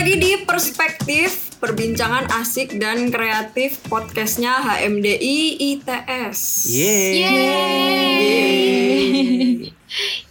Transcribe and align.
lagi 0.00 0.16
di 0.16 0.32
Perspektif 0.48 1.60
Perbincangan 1.60 2.32
asik 2.40 2.80
dan 2.80 3.12
kreatif 3.12 3.84
podcastnya 3.84 4.56
HMDI 4.64 5.60
ITS. 5.60 6.64
Yeay. 6.72 7.12
Yeay. 7.20 8.88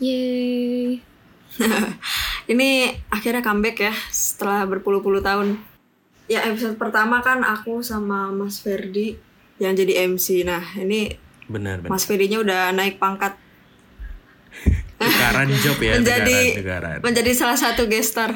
Yeay. 0.02 1.06
Ini 2.58 2.98
akhirnya 3.14 3.46
comeback 3.46 3.78
ya 3.78 3.94
setelah 4.10 4.66
berpuluh-puluh 4.66 5.22
tahun. 5.22 5.62
Ya 6.26 6.50
episode 6.50 6.82
pertama 6.82 7.22
kan 7.22 7.46
aku 7.46 7.86
sama 7.86 8.34
Mas 8.34 8.66
Ferdi 8.66 9.22
yang 9.62 9.78
jadi 9.78 10.10
MC. 10.10 10.50
Nah 10.50 10.66
ini 10.82 11.14
Benar, 11.46 11.86
benar. 11.86 11.94
Mas 11.94 12.10
Ferdinya 12.10 12.42
udah 12.42 12.74
naik 12.74 12.98
pangkat 12.98 13.38
Tukaran 14.98 15.54
job 15.62 15.78
ya, 15.78 15.94
menjadi 16.02 16.58
tukaran, 16.58 16.58
tukaran. 16.58 16.98
menjadi 17.06 17.32
salah 17.38 17.54
satu 17.62 17.86
gestar. 17.86 18.34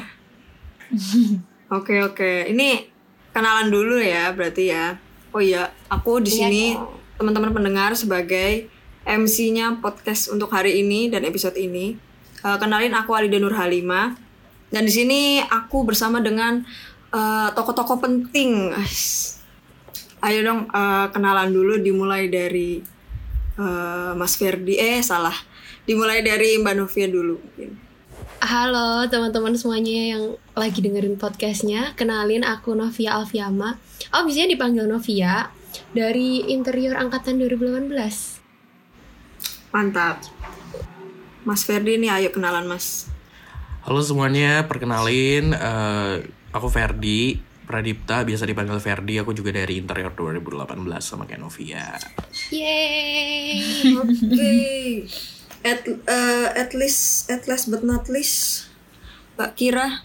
Oke 1.72 2.04
oke, 2.04 2.48
ini 2.48 2.86
kenalan 3.32 3.72
dulu 3.72 3.98
ya 3.98 4.30
berarti 4.30 4.70
ya. 4.70 4.94
Oh 5.34 5.42
iya, 5.42 5.72
aku 5.90 6.22
di 6.22 6.30
Iya 6.30 6.38
sini 6.46 6.64
dong. 6.78 6.94
teman-teman 7.18 7.50
pendengar 7.50 7.90
sebagai 7.98 8.70
MC-nya 9.02 9.82
podcast 9.82 10.30
untuk 10.30 10.48
hari 10.48 10.80
ini 10.80 11.10
dan 11.10 11.26
episode 11.26 11.58
ini. 11.58 11.98
Eh, 12.44 12.56
kenalin 12.60 12.94
aku 12.94 13.10
Alida 13.12 13.40
Nur 13.42 13.56
Halima 13.56 14.14
dan 14.70 14.82
di 14.86 14.92
sini 14.92 15.20
aku 15.42 15.82
bersama 15.82 16.22
dengan 16.22 16.62
eh, 17.10 17.48
tokoh-tokoh 17.50 17.98
penting. 17.98 18.70
Ayo 20.22 20.40
dong 20.40 20.70
eh, 20.70 21.06
kenalan 21.10 21.50
dulu 21.50 21.80
dimulai 21.82 22.30
dari 22.30 22.78
eh, 23.58 24.10
Mas 24.14 24.38
Ferdi. 24.38 24.78
Eh 24.78 25.02
salah, 25.02 25.34
dimulai 25.84 26.22
dari 26.22 26.54
Mbak 26.60 26.74
Novia 26.78 27.08
dulu. 27.10 27.40
mungkin. 27.40 27.83
Halo 28.40 29.04
teman-teman 29.08 29.56
semuanya 29.56 30.16
yang 30.16 30.22
lagi 30.56 30.80
dengerin 30.80 31.20
podcastnya 31.20 31.92
Kenalin 31.98 32.44
aku 32.44 32.72
Novia 32.72 33.20
Alfiama 33.20 33.76
Oh 34.14 34.22
bisa 34.24 34.44
dipanggil 34.48 34.88
Novia 34.88 35.52
Dari 35.92 36.48
interior 36.48 36.96
angkatan 36.96 37.40
2018 37.40 38.44
Mantap. 39.74 40.22
Mas 41.42 41.66
Ferdi 41.66 41.98
nih 41.98 42.06
ayo 42.06 42.30
kenalan 42.30 42.64
Mas. 42.70 43.10
Halo 43.82 43.98
semuanya, 44.00 44.70
perkenalin 44.70 45.50
eh, 45.50 46.14
aku 46.54 46.70
Ferdi 46.70 47.42
Pradipta, 47.66 48.22
biasa 48.22 48.46
dipanggil 48.46 48.78
Ferdi. 48.78 49.18
Aku 49.18 49.32
juga 49.32 49.50
dari 49.50 49.80
Interior 49.80 50.12
2018 50.12 50.84
sama 51.00 51.26
kayak 51.26 51.40
Novia. 51.42 51.96
Yeay 52.52 53.96
Oke. 53.98 54.54
At 55.64 55.88
eh, 55.88 56.48
at 56.52 56.76
least 56.76 57.32
at 57.32 57.48
last 57.48 57.72
but 57.72 57.80
not 57.80 58.12
least 58.12 58.68
Mbak 59.40 59.50
Kira. 59.56 60.04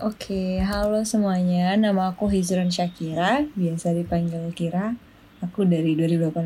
Oke, 0.00 0.58
halo 0.64 1.04
semuanya. 1.06 1.76
Nama 1.76 2.10
aku 2.10 2.26
Hizran 2.26 2.72
Syakira, 2.72 3.46
biasa 3.54 3.94
dipanggil 3.94 4.48
Kira. 4.56 4.96
Aku 5.44 5.68
dari 5.68 5.92
2018 5.94 6.40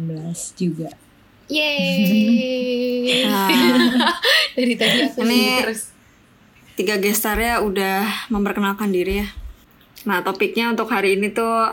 juga. 0.58 0.90
Yeay 1.48 3.24
Nah, 3.24 3.48
Dari 4.58 4.74
tadi 4.76 4.98
aku 5.06 5.22
Ini- 5.24 5.64
terus 5.64 5.94
tiga 6.76 7.00
gestarnya 7.00 7.62
udah 7.64 8.28
memperkenalkan 8.28 8.92
diri 8.92 9.22
ya. 9.24 9.28
Nah, 10.04 10.20
topiknya 10.20 10.68
untuk 10.68 10.90
hari 10.90 11.14
ini 11.14 11.30
tuh 11.32 11.72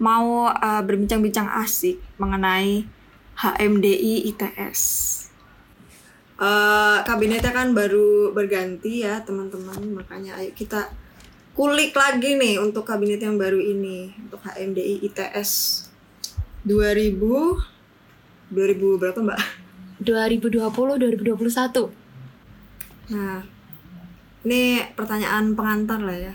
mau 0.00 0.48
eh, 0.48 0.82
berbincang-bincang 0.82 1.46
asik 1.60 2.00
mengenai 2.18 2.82
HMDI 3.36 4.32
ITS. 4.32 4.80
Eh, 6.42 6.98
kabinetnya 7.06 7.54
kan 7.54 7.70
baru 7.70 8.34
berganti 8.34 9.06
ya 9.06 9.22
teman-teman, 9.22 9.78
makanya 9.94 10.42
ayo 10.42 10.50
kita 10.50 10.90
kulik 11.54 11.94
lagi 11.94 12.34
nih 12.34 12.58
untuk 12.58 12.82
kabinet 12.82 13.22
yang 13.22 13.38
baru 13.38 13.62
ini 13.62 14.10
untuk 14.26 14.42
HMDI 14.42 15.06
ITS 15.06 15.50
2000 16.66 17.14
2000 18.50 18.98
berapa 18.98 19.18
mbak? 19.22 19.38
2020-2021 20.02 21.94
Nah, 23.14 23.46
ini 24.42 24.82
pertanyaan 24.98 25.54
pengantar 25.54 26.02
lah 26.02 26.18
ya. 26.18 26.34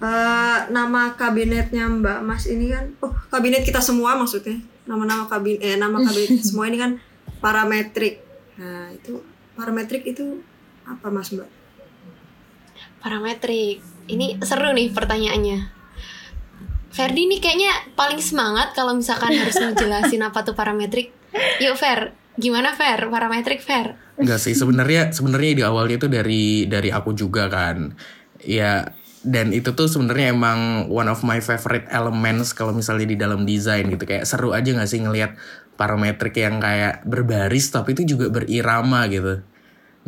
Eh, 0.00 0.58
nama 0.70 1.18
kabinetnya 1.18 1.90
Mbak 1.90 2.18
Mas 2.22 2.46
ini 2.46 2.70
kan, 2.70 2.94
oh 3.02 3.10
kabinet 3.34 3.66
kita 3.66 3.82
semua 3.82 4.14
maksudnya. 4.14 4.62
Nama-nama 4.86 5.26
kabinet, 5.26 5.58
eh 5.58 5.74
nama 5.74 5.98
kabinet 5.98 6.38
semua 6.46 6.70
ini 6.70 6.78
kan 6.78 7.02
parametrik. 7.42 8.22
Nah 8.60 8.92
itu 8.94 9.29
parametrik 9.60 10.08
itu 10.08 10.40
apa 10.88 11.12
Mas 11.12 11.28
Mbak? 11.28 11.48
Parametrik 13.04 13.84
Ini 14.08 14.40
seru 14.40 14.72
nih 14.72 14.88
pertanyaannya 14.96 15.80
Ferdi 16.90 17.30
nih 17.30 17.38
kayaknya 17.38 17.72
paling 17.94 18.18
semangat 18.18 18.74
kalau 18.74 18.98
misalkan 18.98 19.30
harus 19.30 19.54
ngejelasin 19.54 20.26
apa 20.26 20.42
tuh 20.42 20.58
parametrik. 20.58 21.14
Yuk 21.62 21.78
Fer, 21.78 22.18
gimana 22.34 22.74
Fer? 22.74 23.06
Parametrik 23.06 23.62
Fer? 23.62 23.94
Enggak 24.18 24.42
sih, 24.42 24.58
sebenarnya 24.58 25.14
sebenarnya 25.14 25.50
di 25.54 25.62
awalnya 25.62 26.02
itu 26.02 26.10
dari 26.10 26.66
dari 26.66 26.90
aku 26.90 27.14
juga 27.14 27.46
kan. 27.46 27.94
Ya 28.42 28.90
dan 29.22 29.54
itu 29.54 29.70
tuh 29.70 29.86
sebenarnya 29.86 30.34
emang 30.34 30.90
one 30.90 31.06
of 31.06 31.22
my 31.22 31.38
favorite 31.38 31.86
elements 31.94 32.56
kalau 32.56 32.74
misalnya 32.74 33.06
di 33.06 33.16
dalam 33.20 33.46
desain 33.46 33.86
gitu 33.86 34.02
kayak 34.02 34.26
seru 34.26 34.50
aja 34.50 34.74
nggak 34.74 34.90
sih 34.90 34.98
ngelihat 34.98 35.38
parametrik 35.78 36.34
yang 36.40 36.58
kayak 36.58 37.06
berbaris 37.06 37.70
tapi 37.70 37.94
itu 37.94 38.16
juga 38.16 38.34
berirama 38.34 39.06
gitu. 39.12 39.46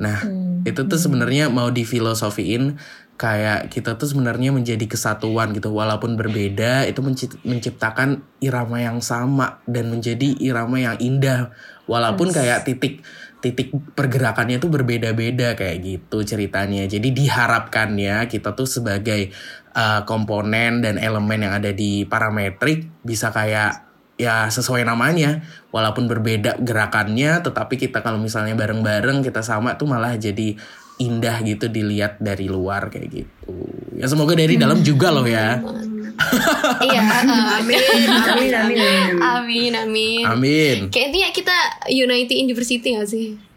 Nah, 0.01 0.25
itu 0.65 0.81
tuh 0.89 0.97
sebenarnya 0.97 1.53
mau 1.53 1.69
difilosofiin 1.69 2.81
kayak 3.21 3.71
kita 3.71 4.01
tuh 4.01 4.09
sebenarnya 4.09 4.51
menjadi 4.51 4.83
kesatuan 4.89 5.53
gitu. 5.53 5.71
Walaupun 5.71 6.17
berbeda 6.17 6.89
itu 6.89 7.05
menci- 7.05 7.41
menciptakan 7.45 8.25
irama 8.41 8.81
yang 8.81 9.05
sama 9.05 9.61
dan 9.69 9.93
menjadi 9.93 10.33
irama 10.41 10.81
yang 10.81 10.97
indah. 10.99 11.53
Walaupun 11.85 12.33
kayak 12.33 12.65
titik 12.65 13.05
titik 13.43 13.75
pergerakannya 13.99 14.63
tuh 14.63 14.71
berbeda-beda 14.71 15.59
kayak 15.59 15.83
gitu 15.83 16.23
ceritanya. 16.23 16.87
Jadi 16.87 17.11
diharapkannya 17.11 18.31
kita 18.31 18.55
tuh 18.55 18.71
sebagai 18.71 19.35
uh, 19.75 20.07
komponen 20.07 20.81
dan 20.81 20.97
elemen 20.97 21.43
yang 21.43 21.59
ada 21.59 21.75
di 21.75 22.07
parametrik 22.07 22.87
bisa 23.03 23.35
kayak 23.35 23.92
ya 24.21 24.49
sesuai 24.53 24.85
namanya 24.85 25.43
walaupun 25.73 26.07
berbeda 26.07 26.61
gerakannya 26.61 27.41
tetapi 27.41 27.81
kita 27.81 28.05
kalau 28.05 28.21
misalnya 28.21 28.53
bareng-bareng 28.55 29.25
kita 29.25 29.41
sama 29.41 29.75
tuh 29.81 29.89
malah 29.89 30.15
jadi 30.21 30.55
indah 31.01 31.41
gitu 31.43 31.73
dilihat 31.73 32.21
dari 32.21 32.47
luar 32.47 32.93
kayak 32.93 33.09
gitu 33.09 33.55
ya 33.97 34.07
semoga 34.07 34.37
dari 34.37 34.61
dalam 34.61 34.85
juga 34.85 35.09
loh 35.11 35.25
ya 35.25 35.59
iya. 36.87 37.03
uh, 37.25 37.59
Amin, 37.63 37.81
amin, 37.81 38.11
amin, 38.13 38.53
amin. 38.53 39.13
amin, 39.19 39.73
amin. 39.75 40.23
amin 40.29 40.77
Kayaknya 40.93 41.33
kita 41.33 41.57
Unity 41.89 42.45
University 42.45 42.95
gak 42.95 43.09
sih? 43.09 43.52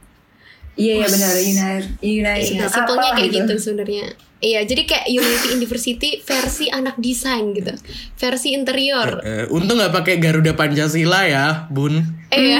Iya, 0.76 0.94
iya 1.00 1.08
benar. 1.08 1.34
United, 1.40 1.86
United 2.04 2.52
Iya, 2.52 2.66
simpelnya 2.68 3.10
kayak 3.16 3.32
gitu 3.32 3.54
sebenarnya. 3.56 4.06
Iya, 4.44 4.60
jadi 4.68 4.84
kayak 4.84 5.08
Unity 5.08 5.48
University 5.56 6.10
versi 6.20 6.68
anak 6.68 7.00
desain 7.00 7.56
gitu, 7.56 7.72
versi 8.20 8.52
interior. 8.52 9.24
Eh, 9.24 9.48
untung 9.48 9.80
nggak 9.80 9.96
pakai 9.96 10.20
Garuda 10.20 10.54
Pancasila 10.54 11.24
ya 11.26 11.66
bun 11.72 12.04
Iya, 12.30 12.60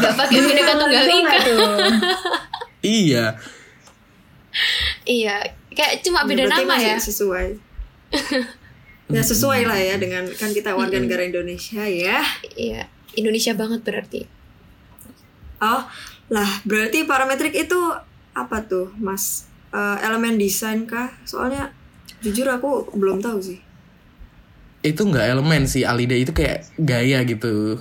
nggak 0.00 0.14
pakai 0.14 0.38
bineka 0.38 0.72
tunggal 0.78 1.04
ika. 1.10 1.38
iya 2.80 3.26
Iya, 5.04 5.36
kayak 5.74 6.02
cuma 6.06 6.26
beda 6.26 6.46
Berarti 6.46 6.62
nama 6.62 6.74
masih 6.78 6.90
ya. 6.94 6.98
Sesuai. 6.98 7.48
ya 9.14 9.22
sesuai 9.26 9.66
lah 9.66 9.78
ya 9.78 9.94
dengan 9.98 10.22
kan 10.38 10.54
kita 10.54 10.74
warga 10.78 10.98
negara 10.98 11.26
Indonesia 11.26 11.82
ya. 11.82 12.22
Iya, 12.54 12.86
Indonesia 13.18 13.52
banget 13.58 13.82
berarti. 13.82 14.22
Oh, 15.60 15.82
lah 16.30 16.62
berarti 16.62 17.04
parametrik 17.04 17.52
itu 17.52 17.78
apa 18.32 18.62
tuh, 18.62 18.94
Mas? 18.96 19.50
Eh, 19.68 19.96
elemen 20.00 20.34
desain 20.34 20.82
kah? 20.84 21.10
Soalnya 21.22 21.74
jujur 22.18 22.46
aku 22.46 22.68
belum 22.92 23.18
tahu 23.18 23.38
sih. 23.40 23.60
itu 24.80 24.96
nggak 24.98 25.26
elemen 25.30 25.64
sih 25.64 25.84
Alida 25.84 26.14
itu 26.14 26.32
kayak 26.32 26.64
gaya 26.74 27.20
gitu 27.22 27.76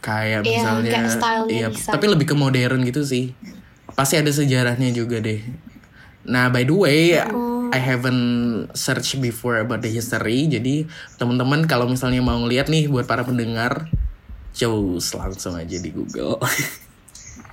kayak 0.00 0.40
Iya, 0.40 0.56
misalnya 0.56 0.88
kayak 0.90 1.12
iya, 1.46 1.68
desain. 1.68 1.92
tapi 1.92 2.06
lebih 2.08 2.26
ke 2.26 2.34
modern 2.34 2.80
gitu 2.82 3.00
sih 3.02 3.36
pasti 3.90 4.16
ada 4.16 4.28
sejarahnya 4.28 4.88
juga 4.90 5.20
deh 5.20 5.44
nah 6.24 6.48
by 6.48 6.64
the 6.64 6.72
way 6.72 7.20
Oh. 7.22 7.68
I 7.68 7.76
haven't 7.78 8.24
search 8.72 9.16
before 9.18 9.60
about 9.60 9.80
the 9.80 9.88
history 9.88 10.44
jadi 10.46 10.88
teman-teman 11.16 11.64
kalau 11.66 11.84
misalnya 11.84 12.20
mau 12.20 12.36
ngeliat 12.36 12.66
nih 12.66 12.88
buat 12.88 13.04
para 13.04 13.20
pendengar 13.22 13.92
cus 14.50 15.12
langsung 15.12 15.54
aja 15.54 15.76
di 15.76 15.88
Google 15.88 16.40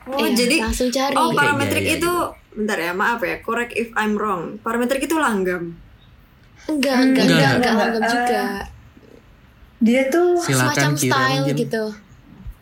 Oh, 0.10 0.18
Iya, 0.18 0.30
jadi 0.34 0.56
langsung 0.66 0.90
cari. 0.90 1.14
Oh, 1.14 1.30
parametrik 1.38 1.86
Iya, 1.86 1.96
iya, 1.96 2.02
itu 2.02 2.14
bentar 2.58 2.78
ya, 2.82 2.92
maaf 2.98 3.22
ya, 3.22 3.38
correct 3.46 3.74
if 3.78 3.94
I'm 3.94 4.18
wrong. 4.18 4.58
Parametrik 4.66 5.06
itu 5.06 5.16
langgam. 5.16 5.78
Enggak, 6.66 6.98
enggak, 6.98 6.98
Enggak, 6.98 7.26
enggak, 7.26 7.26
enggak. 7.30 7.54
enggak, 7.56 7.74
langgam 7.78 8.04
juga. 8.10 8.42
Dia 9.80 10.02
tuh 10.12 10.30
silakan 10.42 10.76
Semacam 10.76 10.92
kira 10.98 11.14
style 11.14 11.44
mungkin 11.46 11.58
gitu. 11.62 11.84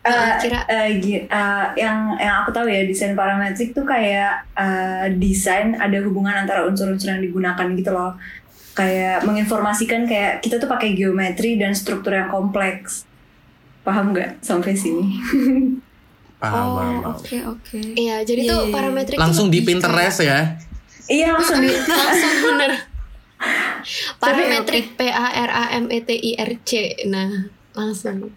Eh, 0.08 0.32
kira 0.40 0.58
eh, 0.70 0.88
eh, 1.04 1.66
yang 1.76 2.16
yang 2.16 2.36
aku 2.40 2.50
tahu 2.54 2.64
ya 2.70 2.86
desain 2.88 3.12
parametrik 3.12 3.76
tuh 3.76 3.84
kayak 3.84 4.46
eh, 4.56 5.12
desain 5.20 5.76
ada 5.76 5.98
hubungan 6.00 6.32
antara 6.32 6.64
unsur-unsur 6.64 7.12
yang 7.12 7.20
digunakan 7.20 7.66
gitu 7.76 7.90
loh 7.92 8.16
kayak 8.72 9.26
menginformasikan 9.26 10.06
kayak 10.06 10.38
kita 10.40 10.62
tuh 10.62 10.70
pakai 10.70 10.94
geometri 10.94 11.58
dan 11.58 11.74
struktur 11.74 12.14
yang 12.14 12.30
kompleks 12.30 13.04
paham 13.82 14.14
nggak 14.14 14.38
sampai 14.40 14.72
sini 14.78 15.18
Paham, 16.38 17.02
Oh, 17.02 17.18
oke 17.18 17.36
oke. 17.46 17.78
Iya, 17.94 18.22
jadi 18.22 18.40
Iya, 18.42 18.50
tuh 18.50 18.58
iya, 18.58 18.64
iya. 18.64 18.74
parametrik 18.74 19.16
Langsung 19.18 19.46
di 19.50 19.58
Pinterest 19.60 20.22
ya. 20.22 20.54
iya 21.06 21.34
langsung 21.34 21.58
di 21.60 21.70
langsung 21.90 22.34
bener. 22.46 22.72
parametrik 24.22 24.94
P 24.94 25.00
A 25.06 25.28
R 25.36 25.50
A 25.50 25.64
M 25.76 25.86
E 25.88 25.98
T 25.98 26.10
I 26.10 26.32
R 26.36 26.52
C. 26.60 26.70
Nah, 27.06 27.46
langsung. 27.72 28.30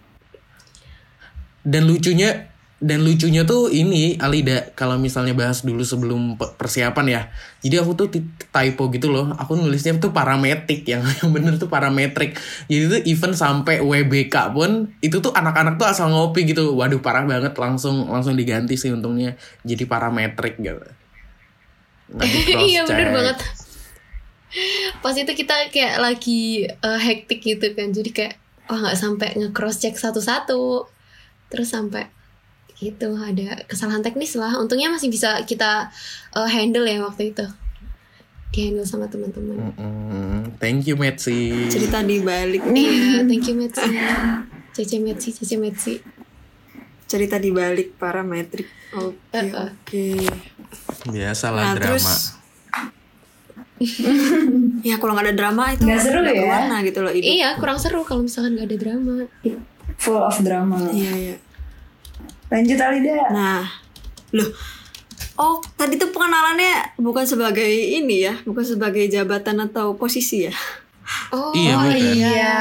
Dan 1.62 1.86
lucunya 1.86 2.51
dan 2.82 3.06
lucunya 3.06 3.46
tuh 3.46 3.70
ini 3.70 4.18
Alida 4.18 4.74
kalau 4.74 4.98
misalnya 4.98 5.38
bahas 5.38 5.62
dulu 5.62 5.86
sebelum 5.86 6.34
pe- 6.34 6.58
persiapan 6.58 7.06
ya. 7.06 7.22
Jadi 7.62 7.78
aku 7.78 7.94
tuh 7.94 8.10
typo 8.50 8.90
gitu 8.90 9.14
loh. 9.14 9.38
Aku 9.38 9.54
nulisnya 9.54 10.02
tuh 10.02 10.10
parametrik 10.10 10.82
yang 10.90 11.06
yang 11.22 11.30
bener 11.30 11.62
tuh 11.62 11.70
parametrik. 11.70 12.42
Jadi 12.66 12.84
tuh 12.90 13.00
even 13.06 13.38
sampai 13.38 13.86
WBK 13.86 14.34
pun 14.50 14.90
itu 14.98 15.22
tuh 15.22 15.30
anak-anak 15.30 15.78
tuh 15.78 15.86
asal 15.86 16.10
ngopi 16.10 16.50
gitu. 16.50 16.74
Waduh 16.74 17.06
parah 17.06 17.22
banget 17.22 17.54
langsung 17.54 18.10
langsung 18.10 18.34
diganti 18.34 18.74
sih 18.74 18.90
untungnya 18.90 19.38
jadi 19.62 19.86
parametrik 19.86 20.58
gitu. 20.58 20.82
Iya 22.66 22.84
bener 22.90 23.14
banget. 23.14 23.38
Pas 25.06 25.14
itu 25.14 25.32
kita 25.32 25.70
kayak 25.70 26.02
lagi 26.02 26.66
eh, 26.66 27.00
hektik 27.00 27.46
gitu 27.46 27.78
kan. 27.78 27.94
Jadi 27.94 28.10
kayak 28.10 28.42
wah 28.66 28.90
nggak 28.90 28.98
sampai 28.98 29.38
nge-cross 29.38 29.78
check 29.78 29.94
satu-satu. 29.94 30.90
Terus 31.54 31.70
sampai 31.70 32.10
gitu 32.82 33.14
ada 33.14 33.62
kesalahan 33.64 34.02
teknis 34.02 34.34
lah. 34.34 34.58
Untungnya 34.58 34.90
masih 34.90 35.08
bisa 35.08 35.38
kita 35.42 35.94
eh, 36.32 36.50
handle 36.50 36.84
ya 36.84 37.00
waktu 37.00 37.30
itu. 37.30 37.46
Di 38.50 38.68
handle 38.68 38.84
sama 38.84 39.06
teman-teman. 39.06 39.72
Mm-mm. 39.72 40.58
Thank 40.58 40.84
you 40.84 40.98
Metsi. 40.98 41.70
Cerita 41.70 42.02
di 42.02 42.20
balik 42.20 42.66
Iya, 42.66 43.22
thank 43.24 43.46
you 43.46 43.56
Metsi. 43.56 43.86
Cece 44.72 44.98
Metsi, 44.98 45.30
Cece 45.32 45.56
Metsi. 45.56 45.96
cerita 47.04 47.36
di 47.36 47.52
balik 47.52 47.96
parametrik. 47.96 48.68
Oke 48.94 49.20
Eh, 49.32 49.44
eh. 49.44 49.52
oke. 49.54 50.06
Biasalah 51.08 51.62
Nah 51.62 51.74
drama. 51.76 51.92
terus 51.92 52.08
ya 54.82 54.96
kalau 54.96 55.12
nggak 55.12 55.26
ada 55.26 55.36
drama 55.36 55.64
itu 55.72 55.84
Nggak 55.84 56.02
seru 56.02 56.18
nggak 56.22 56.32
ya? 56.32 56.40
berwarna 56.40 56.78
gitu 56.82 57.00
loh 57.02 57.12
hidup. 57.12 57.28
Iya, 57.28 57.50
kurang 57.58 57.78
seru 57.78 58.02
kalau 58.04 58.22
misalkan 58.24 58.56
gak 58.56 58.68
ada 58.68 58.78
drama. 58.78 59.16
full 59.98 60.18
of 60.18 60.38
drama 60.40 60.78
Iya 60.90 61.12
iya. 61.14 61.36
Lanjut 62.52 62.78
Alida 62.78 63.16
Nah, 63.32 63.64
loh. 64.32 64.50
Oh, 65.34 65.58
tadi 65.74 65.96
tuh 65.96 66.12
pengenalannya 66.12 66.98
bukan 66.98 67.24
sebagai 67.24 67.66
ini 67.66 68.22
ya, 68.22 68.36
bukan 68.44 68.62
sebagai 68.62 69.08
jabatan 69.08 69.58
atau 69.62 69.96
posisi 69.96 70.46
ya. 70.46 70.54
Oh, 71.32 71.50
Iya, 71.52 71.74
bukan. 71.74 71.96
iya. 71.98 72.56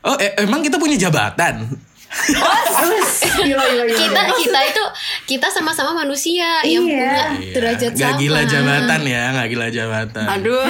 Oh 0.00 0.14
e- 0.14 0.36
emang 0.38 0.60
kita 0.60 0.76
punya 0.76 0.94
jabatan? 0.94 1.66
Terus, 2.06 3.10
gila 3.36 3.60
gila 3.66 3.84
gila 3.84 3.98
Kita 3.98 4.20
kita 4.32 4.60
itu 4.64 4.84
kita 5.26 5.46
sama-sama 5.48 5.92
manusia 5.96 6.62
yang 6.62 6.80
Iya. 6.80 6.86
punya 6.86 7.18
derajat 7.52 7.92
Gak 7.92 8.12
sama. 8.14 8.20
gila 8.20 8.40
jabatan 8.46 9.00
ya, 9.02 9.22
gak 9.34 9.48
gila 9.48 9.66
jabatan. 9.68 10.26
Aduh. 10.30 10.64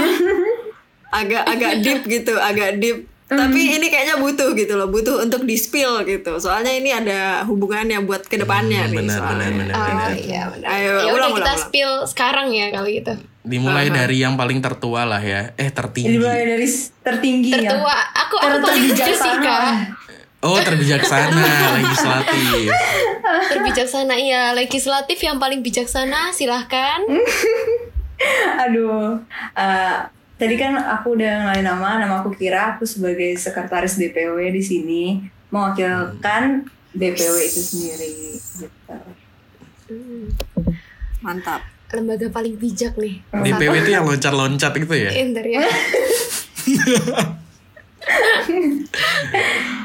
agak 1.09 1.43
agak 1.45 1.73
deep 1.81 2.01
gitu, 2.05 2.35
agak 2.35 2.77
deep. 2.77 3.05
Tapi 3.27 3.59
ini 3.73 3.87
kayaknya 3.87 4.17
butuh 4.17 4.55
gitu 4.55 4.75
loh, 4.75 4.87
butuh 4.87 5.19
untuk 5.19 5.43
di 5.43 5.55
spill 5.55 6.03
gitu. 6.03 6.39
Soalnya 6.39 6.71
ini 6.71 6.89
ada 6.89 7.43
hubungannya 7.43 7.99
buat 8.01 8.23
ke 8.23 8.39
depannya 8.39 8.87
Hmm, 8.87 8.93
nih. 8.93 8.99
benar, 9.03 9.19
soalnya. 9.19 9.35
benar, 9.45 9.53
benar, 9.53 9.75
Oh 9.75 9.85
benar. 9.85 10.11
iya 10.15 10.43
benar. 10.47 10.69
Ayo, 10.69 10.95
ya 10.97 11.11
udah 11.11 11.13
ulang, 11.13 11.33
kita 11.35 11.43
ulang, 11.49 11.59
spill 11.61 11.93
sekarang 12.05 12.49
ya 12.51 12.67
kali 12.71 12.93
itu. 13.01 13.15
Dimulai 13.43 13.87
dari 13.89 14.17
yang 14.19 14.35
paling 14.35 14.59
tertua 14.59 15.03
lah 15.03 15.19
ya. 15.19 15.51
Eh 15.55 15.67
Jadi 15.67 15.75
tertinggi. 15.75 16.17
mulai 16.17 16.43
dari 16.45 16.67
tertinggi 17.01 17.53
ya 17.57 17.71
Tertua, 17.73 17.95
aku 18.17 18.35
aku 18.37 18.47
Ter- 18.49 18.63
paling 18.65 18.83
lucu 18.85 18.95
sih 18.95 19.03
terbijaksana. 19.03 19.43
kak. 19.43 19.75
Oh 20.39 20.59
terbijaksana 20.59 21.43
legislatif. 21.77 22.69
Terbijaksana 23.49 24.15
iya, 24.15 24.43
legislatif 24.53 25.19
yang 25.19 25.37
paling 25.37 25.59
bijaksana 25.61 26.31
silahkan. 26.31 27.03
Aduh, 28.63 29.19
eh, 29.53 29.97
tadi 30.37 30.55
kan 30.61 30.77
aku 30.77 31.17
udah 31.17 31.49
ngenalin 31.49 31.65
nama, 31.65 31.91
nama 32.01 32.15
aku 32.21 32.33
Kira, 32.37 32.77
aku 32.77 32.85
sebagai 32.85 33.37
sekretaris 33.37 33.97
DPW 33.97 34.53
di 34.53 34.63
sini 34.63 35.05
mewakilkan 35.49 36.69
DPW 36.93 37.37
itu 37.41 37.61
sendiri. 37.61 38.09
Gitu. 38.37 38.97
Mantap. 41.25 41.63
lembaga 41.87 42.29
paling 42.29 42.59
bijak 42.61 42.99
nih. 42.99 43.23
DPW 43.31 43.73
itu 43.81 43.91
yang 43.95 44.05
loncat-loncat 44.05 44.75
gitu 44.75 44.95
ya. 44.95 45.11
Enter 45.17 45.47
ya. 45.47 45.65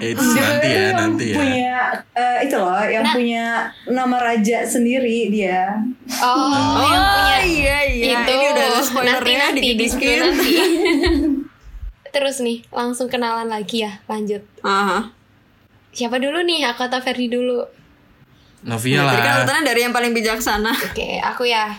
Eh, 0.01 0.13
nanti 0.13 0.67
ya, 0.69 0.81
yang 0.93 0.97
nanti 0.97 1.25
ya. 1.33 1.37
Punya 1.37 1.77
eh, 2.13 2.37
itu 2.45 2.55
loh, 2.57 2.81
yang 2.85 3.05
Nah. 3.05 3.13
punya 3.17 3.45
nama 3.89 4.17
raja 4.21 4.61
sendiri 4.65 5.29
dia. 5.33 5.73
Oh, 6.21 6.49
yang 6.53 6.69
punya 6.77 7.01
iya 7.41 7.77
iya. 7.89 8.05
itu 8.21 8.31
Ini 8.33 8.45
udah 8.53 8.65
ada 8.65 8.73
nanti 8.77 8.87
spoilernya 8.87 9.37
nanti 9.41 9.59
di 9.61 9.87
nanti. 10.17 10.51
Terus 12.15 12.43
nih 12.43 12.61
langsung 12.69 13.07
kenalan 13.09 13.49
lagi 13.49 13.87
ya, 13.87 14.01
lanjut. 14.05 14.43
Aha. 14.61 15.09
Siapa 15.91 16.21
dulu 16.21 16.43
nih? 16.45 16.69
Aku 16.71 16.85
atau 16.85 16.99
Ferdi 17.01 17.27
dulu? 17.31 17.65
Novia 18.61 19.01
kan 19.01 19.17
lah. 19.17 19.35
urutannya 19.41 19.63
dari 19.65 19.81
yang 19.81 19.93
paling 19.95 20.13
bijaksana. 20.13 20.71
Oke, 20.93 21.17
aku 21.17 21.49
ya. 21.49 21.73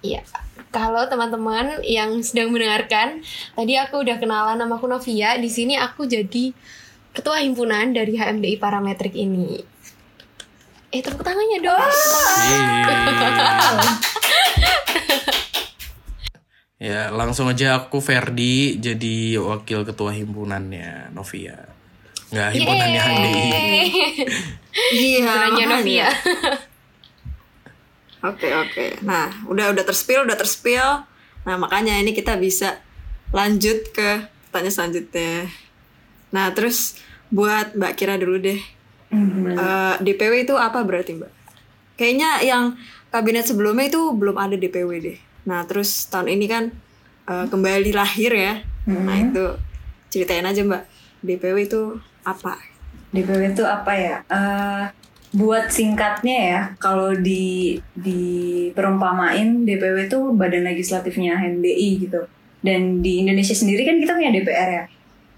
Iya. 0.00 0.24
Kalau 0.70 1.02
teman-teman 1.10 1.82
yang 1.82 2.22
sedang 2.22 2.54
mendengarkan, 2.54 3.26
tadi 3.58 3.74
aku 3.74 4.06
udah 4.06 4.22
kenalan 4.22 4.54
nama 4.54 4.78
aku 4.78 4.86
Novia. 4.86 5.34
Di 5.34 5.50
sini 5.50 5.74
aku 5.74 6.06
jadi 6.06 6.54
ketua 7.10 7.42
himpunan 7.42 7.90
dari 7.90 8.14
HMDI 8.14 8.54
Parametrik 8.62 9.18
ini. 9.18 9.58
Eh, 10.94 11.02
tepuk 11.02 11.26
tangannya 11.26 11.58
dong. 11.58 11.90
Yeay. 12.46 12.82
Ya 16.80 17.12
langsung 17.12 17.44
aja 17.44 17.76
aku 17.76 18.00
Ferdi 18.00 18.80
jadi 18.80 19.36
wakil 19.36 19.84
ketua 19.84 20.16
himpunannya 20.16 21.12
Novia. 21.12 21.68
Nggak 22.32 22.48
himpunannya. 22.56 23.00
HMDI. 23.04 23.42
Iya. 24.94 25.18
Himpunannya. 25.18 25.64
Novia. 25.66 26.08
Oke 28.20 28.52
oke. 28.52 29.00
Nah 29.00 29.32
udah 29.48 29.72
udah 29.72 29.84
terspill 29.84 30.28
udah 30.28 30.36
terspill. 30.36 31.08
Nah 31.48 31.56
makanya 31.56 31.96
ini 31.96 32.12
kita 32.12 32.36
bisa 32.36 32.84
lanjut 33.32 33.94
ke 33.96 34.28
pertanyaan 34.52 34.74
selanjutnya. 34.74 35.48
Nah 36.34 36.52
terus 36.52 37.00
buat 37.32 37.72
Mbak 37.72 37.92
Kira 37.96 38.20
dulu 38.20 38.36
deh. 38.36 38.60
Mhm. 39.10 39.56
Eh, 39.56 39.94
DPW 40.04 40.46
itu 40.46 40.54
apa 40.54 40.84
berarti 40.84 41.16
Mbak? 41.16 41.32
Kayaknya 41.96 42.30
yang 42.44 42.64
kabinet 43.10 43.48
sebelumnya 43.48 43.88
itu 43.88 44.12
belum 44.14 44.36
ada 44.36 44.54
DPW 44.54 44.90
deh. 45.00 45.18
Nah 45.48 45.64
terus 45.64 46.06
tahun 46.12 46.28
ini 46.36 46.46
kan 46.46 46.64
eh, 47.24 47.46
kembali 47.48 47.90
lahir 47.96 48.32
ya. 48.36 48.54
Nah 48.84 49.16
itu 49.16 49.44
ceritain 50.12 50.44
aja 50.44 50.60
Mbak. 50.60 50.82
DPW 51.24 51.56
itu 51.64 51.80
apa? 52.26 52.58
DPW 53.16 53.56
itu 53.56 53.64
apa 53.64 53.92
ya? 53.96 54.16
Eh, 54.28 54.84
buat 55.30 55.70
singkatnya 55.70 56.38
ya, 56.42 56.60
kalau 56.82 57.14
di 57.14 57.78
di 57.94 58.22
perumpamain 58.74 59.62
DPW 59.62 60.10
itu 60.10 60.18
badan 60.34 60.66
legislatifnya 60.66 61.38
HMDI 61.38 61.90
gitu. 62.02 62.26
Dan 62.60 63.00
di 63.00 63.22
Indonesia 63.24 63.54
sendiri 63.54 63.86
kan 63.86 63.96
kita 64.02 64.12
punya 64.18 64.34
DPR 64.34 64.70
ya. 64.70 64.84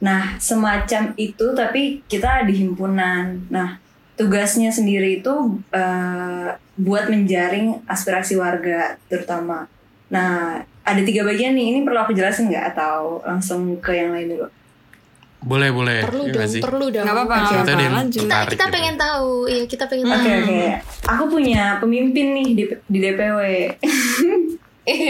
Nah, 0.02 0.34
semacam 0.40 1.14
itu 1.14 1.46
tapi 1.54 2.02
kita 2.08 2.42
di 2.48 2.64
himpunan. 2.64 3.46
Nah, 3.52 3.78
tugasnya 4.18 4.72
sendiri 4.72 5.22
itu 5.22 5.60
eh, 5.70 6.50
buat 6.80 7.06
menjaring 7.12 7.84
aspirasi 7.86 8.34
warga 8.40 8.96
terutama. 9.06 9.68
Nah, 10.10 10.64
ada 10.82 11.02
tiga 11.04 11.22
bagian 11.22 11.54
nih. 11.54 11.76
Ini 11.76 11.78
perlu 11.86 11.98
aku 12.02 12.12
jelasin 12.16 12.50
nggak 12.50 12.74
atau 12.74 13.22
langsung 13.22 13.78
ke 13.78 13.92
yang 13.94 14.10
lain 14.16 14.34
dulu? 14.34 14.46
Boleh 15.42 15.68
boleh. 15.68 15.98
perlu 16.00 16.22
Iya 16.24 16.34
dong, 16.36 16.48
sih? 16.48 16.60
perlu 16.60 16.86
dong. 16.88 17.02
Nggak 17.02 17.16
apa-apa, 17.16 17.34
Kita 17.34 17.62
apa-apa. 17.66 17.94
Lanjut. 17.98 18.20
Kita, 18.22 18.38
kita 18.46 18.64
gitu. 18.64 18.72
pengen 18.72 18.94
tahu, 18.96 19.30
iya 19.44 19.64
kita 19.66 19.84
pengen 19.86 20.06
Oke 20.06 20.16
tahu. 20.16 20.38
oke. 20.38 20.62
Aku 21.08 21.24
punya 21.28 21.62
pemimpin 21.76 22.26
nih 22.32 22.48
di, 22.52 22.64
di 22.68 22.98
DPW. 23.00 23.38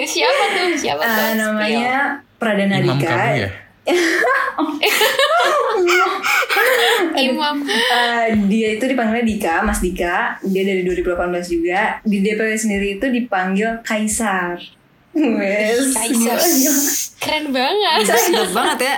siapa 0.06 0.44
tuh? 0.50 0.68
Siapa 0.74 1.02
tuh? 1.02 1.22
Eh, 1.22 1.34
namanya 1.34 1.96
Pradana 2.36 2.76
Imam 2.76 2.96
Dika. 2.96 3.08
kamu 3.08 3.34
ya? 3.38 3.50
Imam. 7.14 7.56
Eh, 7.66 8.24
dia 8.46 8.68
itu 8.72 8.84
dipanggilnya 8.84 9.24
Dika, 9.24 9.54
Mas 9.62 9.80
Dika. 9.80 10.38
Dia 10.40 10.62
dari 10.62 10.82
2018 10.82 11.12
juga. 11.48 11.80
Di 12.02 12.18
DPW 12.20 12.52
sendiri 12.54 12.96
itu 12.96 13.06
dipanggil 13.06 13.82
Kaisar. 13.82 14.58
Wes. 15.12 15.92
Keren 17.22 17.52
banget. 17.52 18.08
Sedap 18.08 18.50
banget 18.50 18.78
ya. 18.82 18.96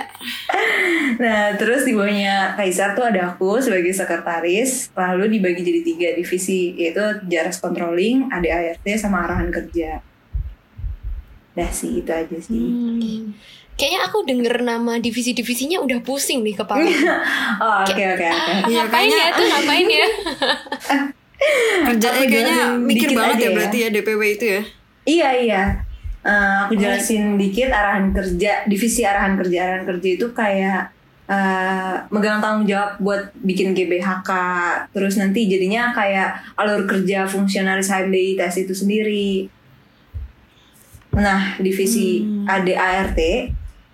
Nah, 1.19 1.53
terus 1.59 1.83
di 1.83 1.93
bawahnya 1.93 2.55
Kaisar 2.55 2.95
tuh 2.95 3.05
ada 3.05 3.29
aku 3.29 3.59
sebagai 3.59 3.91
sekretaris, 3.91 4.89
lalu 4.95 5.37
dibagi 5.37 5.61
jadi 5.61 5.81
tiga 5.83 6.09
divisi, 6.15 6.73
yaitu 6.73 7.03
Jaras 7.27 7.59
Controlling, 7.59 8.31
ADART, 8.31 8.81
sama 8.95 9.27
Arahan 9.27 9.51
Kerja. 9.51 9.99
Dah 11.53 11.71
sih, 11.71 11.99
itu 11.99 12.09
aja 12.09 12.37
sih. 12.39 12.57
Hmm. 12.59 13.31
Kayaknya 13.75 14.01
aku 14.07 14.17
denger 14.23 14.55
nama 14.63 14.95
divisi-divisinya 14.97 15.83
udah 15.83 15.99
pusing 15.99 16.41
nih 16.41 16.55
kepala. 16.55 16.83
Oh, 17.55 17.83
oke, 17.83 17.91
oke, 17.93 18.25
oke. 18.25 18.51
Iya, 18.67 18.83
ngapain 18.83 19.07
kayaknya- 19.07 19.19
ya 19.21 19.37
tuh 19.37 19.45
ngapain 19.47 19.87
ya? 19.87 20.07
Kerjanya 21.87 22.25
kayaknya 22.25 22.57
mikir 22.79 23.09
banget 23.11 23.37
ya 23.37 23.43
ya. 23.43 23.49
berarti 23.51 23.77
ya 23.77 23.87
DPW 23.91 24.21
itu 24.33 24.45
ya. 24.47 24.61
Iya, 25.05 25.29
iya. 25.37 25.63
Eh, 26.25 26.57
aku 26.65 26.73
jelasin 26.73 27.37
dikit 27.37 27.69
arahan 27.69 28.09
kerja, 28.09 28.65
divisi 28.65 29.05
arahan 29.05 29.37
kerja. 29.37 29.57
Arahan 29.61 29.85
kerja 29.85 30.09
itu 30.09 30.27
kayak 30.33 30.89
eh, 31.29 31.95
megang 32.09 32.41
tanggung 32.41 32.65
jawab 32.65 32.97
buat 32.97 33.29
bikin 33.45 33.77
GBHK. 33.77 34.31
Terus 34.89 35.21
nanti 35.21 35.45
jadinya 35.45 35.93
kayak 35.93 36.57
alur 36.57 36.89
kerja 36.89 37.29
fungsionaris 37.29 37.93
HMDI 37.93 38.41
tes 38.41 38.57
itu 38.57 38.73
sendiri. 38.73 39.53
Nah, 41.13 41.61
divisi 41.61 42.25
ADART 42.49 43.21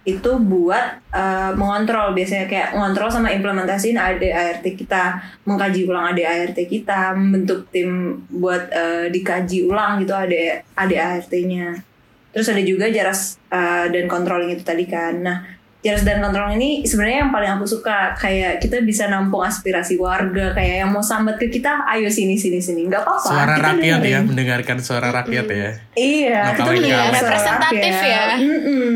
itu 0.08 0.32
buat 0.40 1.04
eh, 1.12 1.52
mengontrol 1.60 2.16
biasanya 2.16 2.48
kayak 2.48 2.80
mengontrol 2.80 3.12
sama 3.12 3.28
implementasiin 3.36 4.00
ADART 4.00 4.64
kita, 4.64 5.20
mengkaji 5.44 5.84
ulang 5.84 6.16
ADART 6.16 6.56
kita, 6.64 7.12
membentuk 7.12 7.68
tim 7.76 8.24
buat 8.32 8.72
eh, 8.72 9.12
dikaji 9.12 9.68
ulang 9.68 10.00
gitu 10.00 10.16
AD 10.16 10.64
ADART-nya. 10.80 11.91
Terus 12.32 12.48
ada 12.48 12.62
juga 12.62 12.88
jaras 12.88 13.38
eh, 13.48 13.86
dan 13.92 14.08
controlling 14.08 14.56
itu 14.56 14.64
tadi 14.64 14.88
kan. 14.88 15.20
Nah, 15.20 15.38
jaras 15.82 16.06
dan 16.06 16.22
controlling 16.22 16.56
ini 16.56 16.72
sebenarnya 16.86 17.26
yang 17.26 17.34
paling 17.34 17.52
aku 17.58 17.66
suka 17.66 18.14
kayak 18.14 18.62
kita 18.62 18.86
bisa 18.86 19.10
nampung 19.10 19.42
aspirasi 19.42 19.98
warga 19.98 20.54
kayak 20.54 20.86
yang 20.86 20.94
mau 20.94 21.02
sambat 21.02 21.36
ke 21.36 21.50
kita, 21.50 21.84
ayo 21.90 22.06
sini 22.06 22.38
sini 22.38 22.62
sini, 22.62 22.86
nggak 22.86 23.02
apa-apa. 23.02 23.28
Suara 23.34 23.56
kita 23.58 23.66
rakyat 23.74 23.82
ya, 23.82 23.98
dengerin. 24.00 24.24
mendengarkan 24.30 24.78
suara 24.78 25.10
rakyat 25.10 25.46
ya. 25.50 25.70
Iya, 25.98 26.40
Nggak 26.54 26.68
punya 26.70 26.98
suara 27.02 27.18
Representatif 27.18 27.82
rakyat. 27.98 28.06
ya. 28.06 28.26
Mm-mm. 28.38 28.96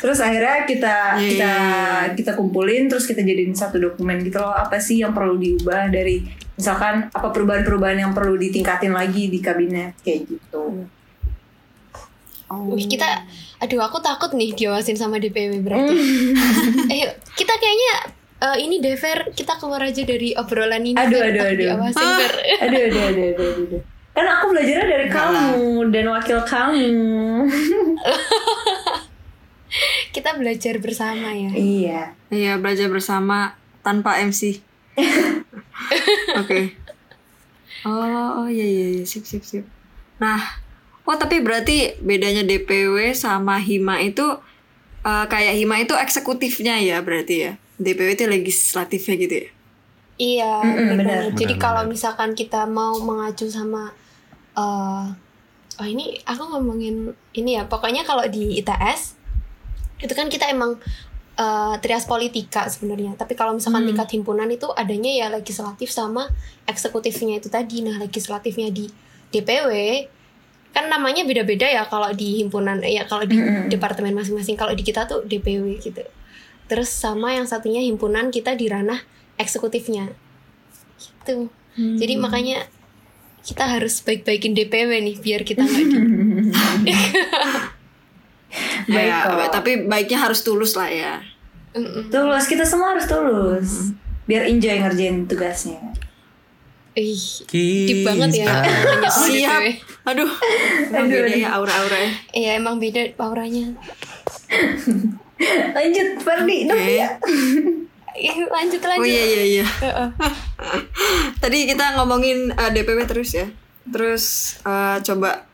Terus 0.00 0.18
akhirnya 0.18 0.56
kita 0.64 0.96
Iya, 1.14 1.28
kita 1.28 1.54
kita 2.16 2.32
kumpulin, 2.34 2.88
terus 2.88 3.04
kita 3.04 3.20
jadiin 3.20 3.52
satu 3.52 3.76
dokumen 3.78 4.24
gitu 4.24 4.40
loh. 4.40 4.50
Apa 4.50 4.80
sih 4.80 5.04
yang 5.04 5.12
perlu 5.12 5.36
diubah 5.36 5.92
dari 5.92 6.24
misalkan 6.56 7.12
apa 7.12 7.28
perubahan-perubahan 7.30 7.98
yang 8.00 8.12
perlu 8.16 8.34
ditingkatin 8.34 8.96
lagi 8.96 9.28
di 9.28 9.38
kabinet 9.38 10.00
kayak 10.00 10.24
gitu. 10.24 10.88
Wih, 12.70 12.86
kita 12.86 13.26
aduh 13.58 13.80
aku 13.82 13.98
takut 14.04 14.30
nih 14.36 14.54
diawasin 14.54 14.94
sama 14.94 15.18
DPW 15.18 15.64
berarti. 15.64 15.96
Eh 16.92 17.08
kita 17.34 17.54
kayaknya 17.56 17.92
eh, 18.44 18.56
ini 18.62 18.76
Dever 18.78 19.32
kita 19.32 19.56
keluar 19.58 19.82
aja 19.82 20.02
dari 20.04 20.36
obrolan 20.36 20.84
ini. 20.84 20.98
Aduh, 20.98 21.18
aduh, 21.18 21.42
aduh. 21.42 21.58
Diawasin 21.58 22.08
Ver. 22.20 22.34
Aduh, 22.34 22.60
aduh, 22.60 22.82
aduh, 22.82 23.02
aduh, 23.08 23.26
aduh, 23.34 23.66
aduh. 23.66 23.82
Kan 24.14 24.26
aku 24.30 24.54
belajarnya 24.54 24.86
dari 24.86 25.08
kamu 25.10 25.90
dan 25.90 26.06
wakil 26.06 26.38
kamu. 26.46 26.86
kita 30.14 30.38
belajar 30.38 30.78
bersama 30.78 31.34
ya. 31.34 31.50
iya. 31.50 32.02
Iya, 32.30 32.52
belajar 32.62 32.86
bersama 32.86 33.58
tanpa 33.82 34.22
MC. 34.22 34.62
Oke. 36.40 36.78
Oh, 37.84 38.40
oh 38.40 38.48
iya 38.48 38.64
iya 38.64 38.86
iya 38.96 39.04
sip 39.04 39.26
sip 39.26 39.42
sip. 39.42 39.66
Nah, 40.22 40.40
oh 41.08 41.16
tapi 41.22 41.36
berarti 41.46 41.72
bedanya 42.08 42.42
DPW 42.44 42.96
sama 43.16 43.54
HIMA 43.60 43.96
itu 44.08 44.24
eh, 45.06 45.26
kayak 45.32 45.54
HIMA 45.58 45.76
itu 45.84 45.94
eksekutifnya 46.04 46.74
ya 46.88 46.96
berarti 47.06 47.34
ya. 47.46 47.52
DPW 47.82 48.08
itu 48.16 48.24
legislatifnya 48.30 49.14
gitu 49.22 49.34
ya. 49.44 49.48
Iya, 50.18 50.44
Mm-mm, 50.62 50.86
benar. 50.90 50.96
benar. 50.98 51.22
Jadi 51.34 51.54
Benar, 51.54 51.58
kalau 51.58 51.82
benar. 51.82 51.92
misalkan 51.92 52.30
kita 52.38 52.66
mau 52.70 52.94
mengacu 53.02 53.46
sama 53.50 53.90
eh 54.58 55.06
oh 55.80 55.86
ini 55.94 56.04
aku 56.22 56.42
ngomongin 56.54 56.96
ini 57.34 57.50
ya, 57.58 57.62
pokoknya 57.72 58.02
kalau 58.06 58.24
di 58.30 58.62
ITS 58.62 59.18
itu 60.04 60.12
kan 60.18 60.28
kita 60.30 60.46
emang 60.50 60.78
eh, 61.38 61.74
trias 61.82 62.06
politika 62.06 62.66
sebenarnya. 62.70 63.12
Tapi 63.20 63.34
kalau 63.38 63.52
misalkan 63.58 63.82
Hmm. 63.82 63.88
tingkat 63.88 64.08
himpunan 64.14 64.48
itu 64.50 64.66
adanya 64.74 65.10
ya 65.20 65.26
legislatif 65.34 65.90
sama 65.90 66.30
eksekutifnya 66.70 67.40
itu 67.42 67.48
tadi. 67.50 67.82
Nah, 67.86 67.96
legislatifnya 67.98 68.70
di 68.70 68.86
DPW 69.32 69.70
kan 70.74 70.90
namanya 70.90 71.22
beda-beda 71.22 71.64
ya 71.64 71.86
kalau 71.86 72.10
di 72.10 72.42
himpunan 72.42 72.82
ya 72.82 73.06
kalau 73.06 73.22
di 73.22 73.38
Mm-mm. 73.38 73.70
departemen 73.70 74.10
masing-masing. 74.12 74.58
Kalau 74.58 74.74
di 74.74 74.82
kita 74.82 75.06
tuh 75.06 75.22
DPW 75.22 75.78
gitu. 75.78 76.02
Terus 76.66 76.90
sama 76.90 77.30
yang 77.30 77.46
satunya 77.46 77.78
himpunan 77.78 78.28
kita 78.28 78.52
di 78.52 78.66
ranah 78.66 78.98
eksekutifnya. 79.36 80.10
Gitu. 80.98 81.46
Jadi 81.74 82.14
makanya 82.16 82.66
kita 83.40 83.66
harus 83.68 84.00
baik-baikin 84.00 84.52
DPW 84.52 84.90
nih 85.00 85.16
biar 85.18 85.42
kita 85.42 85.62
nggak 85.62 85.84
di 85.84 85.96
Baik 88.84 89.10
Ya, 89.10 89.26
kok. 89.26 89.50
tapi 89.52 89.84
baiknya 89.84 90.18
harus 90.20 90.42
tulus 90.42 90.74
lah 90.74 90.86
ya. 90.86 91.18
Mm-mm. 91.74 92.06
Tulus, 92.06 92.46
kita 92.46 92.62
semua 92.62 92.94
harus 92.94 93.02
tulus. 93.04 93.90
Biar 94.24 94.46
enjoy 94.46 94.78
ngerjain 94.78 95.26
tugasnya. 95.26 95.82
Ih, 96.94 97.18
deep 97.50 98.06
banget 98.06 98.46
ya. 98.46 98.54
Siap. 99.10 99.62
Aduh, 100.04 100.28
emang 100.92 101.08
Aduh, 101.08 101.16
beda 101.16 101.28
aduh. 101.32 101.40
ya 101.40 101.48
aura-aura 101.56 101.98
ya. 101.98 102.12
Iya 102.32 102.50
emang 102.60 102.76
beda 102.76 103.08
auranya. 103.16 103.72
Lanjut, 105.76 106.08
Ferdi. 106.20 106.68
dong, 106.68 106.76
Oke. 106.78 106.94
ya. 106.94 107.08
Lanjut 108.54 108.78
Oh 108.78 108.88
lanjut. 108.94 109.10
iya 109.10 109.24
iya 109.26 109.42
iya. 109.42 109.66
Heeh. 109.66 110.08
Tadi 111.42 111.58
kita 111.66 111.98
ngomongin 111.98 112.54
eh, 112.54 112.70
DPW 112.70 113.10
terus 113.10 113.34
ya. 113.34 113.50
Terus 113.90 114.24
eh, 114.62 114.96
coba 115.02 115.48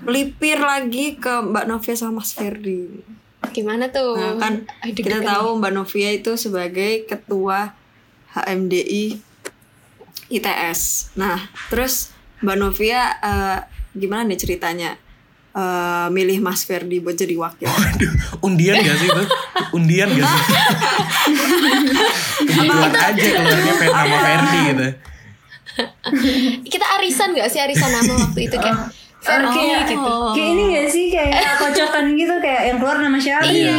melipir 0.00 0.56
lagi 0.56 1.16
ke 1.16 1.42
Mbak 1.42 1.66
Novia 1.68 1.94
sama 1.94 2.24
Mas 2.24 2.32
Ferdi. 2.32 2.88
Gimana 3.52 3.92
tuh? 3.92 4.16
Nah, 4.16 4.40
kan 4.40 4.64
Aduh, 4.80 4.96
kita 4.96 5.20
deg-degan 5.20 5.28
tahu 5.28 5.48
Mbak 5.60 5.72
Novia 5.74 6.10
itu 6.10 6.32
sebagai 6.40 7.04
ketua 7.04 7.76
HMDI 8.32 9.20
ITS. 10.32 11.12
Nah, 11.14 11.38
terus 11.68 12.16
Mbak 12.40 12.56
Novia 12.56 13.12
eh, 13.20 13.58
gimana 13.96 14.22
nih 14.24 14.36
ceritanya 14.36 14.90
eh, 15.50 16.06
milih 16.08 16.38
Mas 16.38 16.62
Ferdi 16.62 17.00
buat 17.00 17.14
jadi 17.14 17.32
wakil? 17.34 17.64
Waduh, 17.64 18.12
undian 18.42 18.76
gak 18.78 18.96
sih 18.96 19.08
itu? 19.08 19.24
Undian 19.72 20.08
gak 20.10 20.22
sih? 20.22 20.42
Kebetulan 22.38 22.92
aja 22.92 23.24
keluarnya 23.24 23.72
nama 23.90 24.16
Ferdi 24.18 24.58
gitu. 24.66 24.86
Kita 26.66 26.86
arisan 26.96 27.32
gak 27.32 27.48
sih 27.48 27.60
arisan 27.60 27.90
nama 27.90 28.12
waktu 28.18 28.40
itu 28.44 28.56
kayak 28.56 28.76
Ah, 28.76 28.88
Ferdi 29.42 29.58
kayak, 29.58 29.90
gitu. 29.90 30.14
kayak 30.32 30.48
ini 30.48 30.62
gak 30.70 30.86
sih 30.86 31.04
kayak 31.10 31.34
kocokan 31.60 32.14
gitu 32.14 32.34
kayak 32.38 32.62
yang 32.64 32.78
keluar 32.78 32.96
nama 32.96 33.18
siapa 33.18 33.42
Iya. 33.42 33.74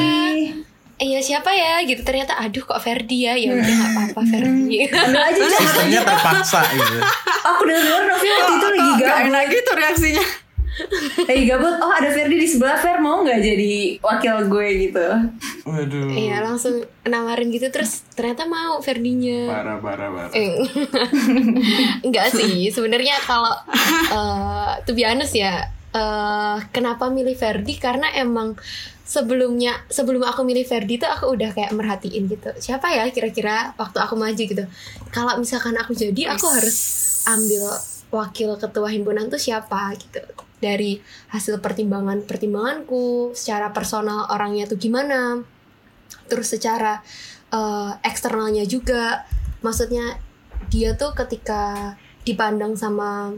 Iya 0.97 1.21
siapa 1.21 1.53
ya 1.53 1.85
gitu 1.85 2.01
ternyata 2.01 2.33
aduh 2.41 2.65
kok 2.65 2.81
Ferdi 2.81 3.29
ya 3.29 3.37
ya 3.37 3.53
udah 3.53 3.69
nggak 3.69 3.91
apa-apa 3.93 4.21
Ferdi. 4.25 4.89
Ambil 4.89 5.21
aja. 5.21 5.41
Sistemnya 5.45 6.01
terpaksa 6.01 6.61
gitu. 6.73 6.97
Aku 7.45 7.61
dengar 7.69 8.01
Novi 8.01 8.27
waktu 8.27 8.53
itu 8.57 8.67
lagi 8.73 8.91
gabut. 8.97 9.25
enak 9.29 9.43
gitu 9.53 9.71
reaksinya. 9.77 10.25
Lagi 11.25 11.43
gabut. 11.45 11.75
Oh 11.81 11.91
ada 11.93 12.09
Ferdi 12.09 12.35
di 12.37 12.47
sebelah 12.49 12.81
Fer 12.81 12.97
mau 12.97 13.21
nggak 13.21 13.39
jadi 13.39 13.73
wakil 14.01 14.35
gue 14.49 14.67
gitu? 14.89 15.07
Waduh. 15.69 16.09
Iya 16.17 16.41
langsung 16.41 16.81
nawarin 17.05 17.53
gitu 17.53 17.69
terus 17.69 18.01
ternyata 18.17 18.49
mau 18.49 18.81
Ferdinya. 18.81 19.53
Parah, 19.53 19.77
parah, 19.77 20.09
parah. 20.09 20.33
Eh, 20.33 20.65
Enggak 22.09 22.33
sih, 22.33 22.73
sebenarnya 22.73 23.21
kalau 23.21 23.53
eh 24.09 24.71
to 24.81 24.97
be 24.97 25.05
honest 25.05 25.37
ya, 25.37 25.61
eh 25.97 26.57
kenapa 26.69 27.09
milih 27.09 27.33
Ferdi 27.33 27.81
karena 27.81 28.13
emang 28.13 28.53
sebelumnya 29.07 29.71
sebelum 29.87 30.21
aku 30.27 30.43
milih 30.43 30.67
Ferdi 30.67 30.99
tuh 31.01 31.09
aku 31.09 31.33
udah 31.33 31.55
kayak 31.55 31.73
merhatiin 31.73 32.27
gitu. 32.27 32.53
Siapa 32.59 32.91
ya 32.93 33.07
kira-kira 33.09 33.73
waktu 33.79 33.97
aku 33.97 34.13
maju 34.19 34.37
gitu. 34.37 34.65
Kalau 35.09 35.33
misalkan 35.41 35.79
aku 35.79 35.95
jadi 35.97 36.35
aku 36.35 36.45
harus 36.51 36.77
ambil 37.25 37.71
wakil 38.11 38.55
ketua 38.59 38.91
himpunan 38.91 39.31
tuh 39.31 39.39
siapa 39.39 39.95
gitu. 39.95 40.21
Dari 40.57 40.97
hasil 41.31 41.61
pertimbangan-pertimbanganku, 41.61 43.31
secara 43.37 43.69
personal 43.71 44.27
orangnya 44.27 44.67
tuh 44.67 44.75
gimana. 44.75 45.41
Terus 46.27 46.51
secara 46.51 46.99
eh, 47.55 47.91
eksternalnya 48.03 48.67
juga 48.67 49.23
maksudnya 49.63 50.19
dia 50.67 50.99
tuh 50.99 51.15
ketika 51.15 51.95
dipandang 52.27 52.75
sama 52.75 53.31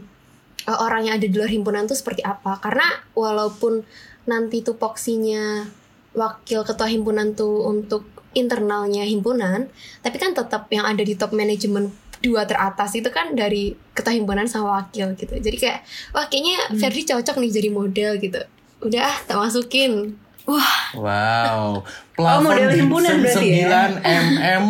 uh, 0.70 0.78
orang 0.86 1.10
yang 1.10 1.18
ada 1.18 1.26
di 1.26 1.34
luar 1.34 1.50
himpunan 1.50 1.90
tuh 1.90 1.98
seperti 1.98 2.22
apa? 2.22 2.62
Karena 2.62 2.86
walaupun 3.18 3.82
nanti 4.30 4.62
tupoksinya 4.62 5.66
wakil 6.14 6.62
ketua 6.62 6.86
himpunan 6.86 7.34
tuh 7.34 7.66
untuk 7.66 8.06
internalnya 8.30 9.02
himpunan 9.02 9.66
tapi 10.06 10.16
kan 10.22 10.30
tetap 10.30 10.70
yang 10.70 10.86
ada 10.86 11.02
di 11.02 11.18
top 11.18 11.34
manajemen 11.34 11.90
dua 12.20 12.46
teratas 12.46 12.94
itu 12.94 13.10
kan 13.10 13.34
dari 13.34 13.74
ketua 13.96 14.12
himpunan 14.14 14.46
sama 14.46 14.84
wakil 14.84 15.16
gitu. 15.16 15.34
Jadi 15.40 15.56
kayak 15.56 15.82
wah 16.14 16.28
kayaknya 16.28 16.76
Ferdi 16.76 17.02
cocok 17.08 17.36
nih 17.40 17.50
jadi 17.50 17.68
model 17.72 18.10
gitu. 18.20 18.40
Udah 18.84 19.02
ah, 19.08 19.16
tak 19.24 19.36
masukin. 19.40 20.14
Wah, 20.44 20.94
Wow. 20.96 21.84
Oh, 22.20 22.40
model 22.44 22.74
himpunan 22.76 23.24
berarti 23.24 23.64
ya? 23.64 23.88
9 24.02 24.04
mm 24.04 24.64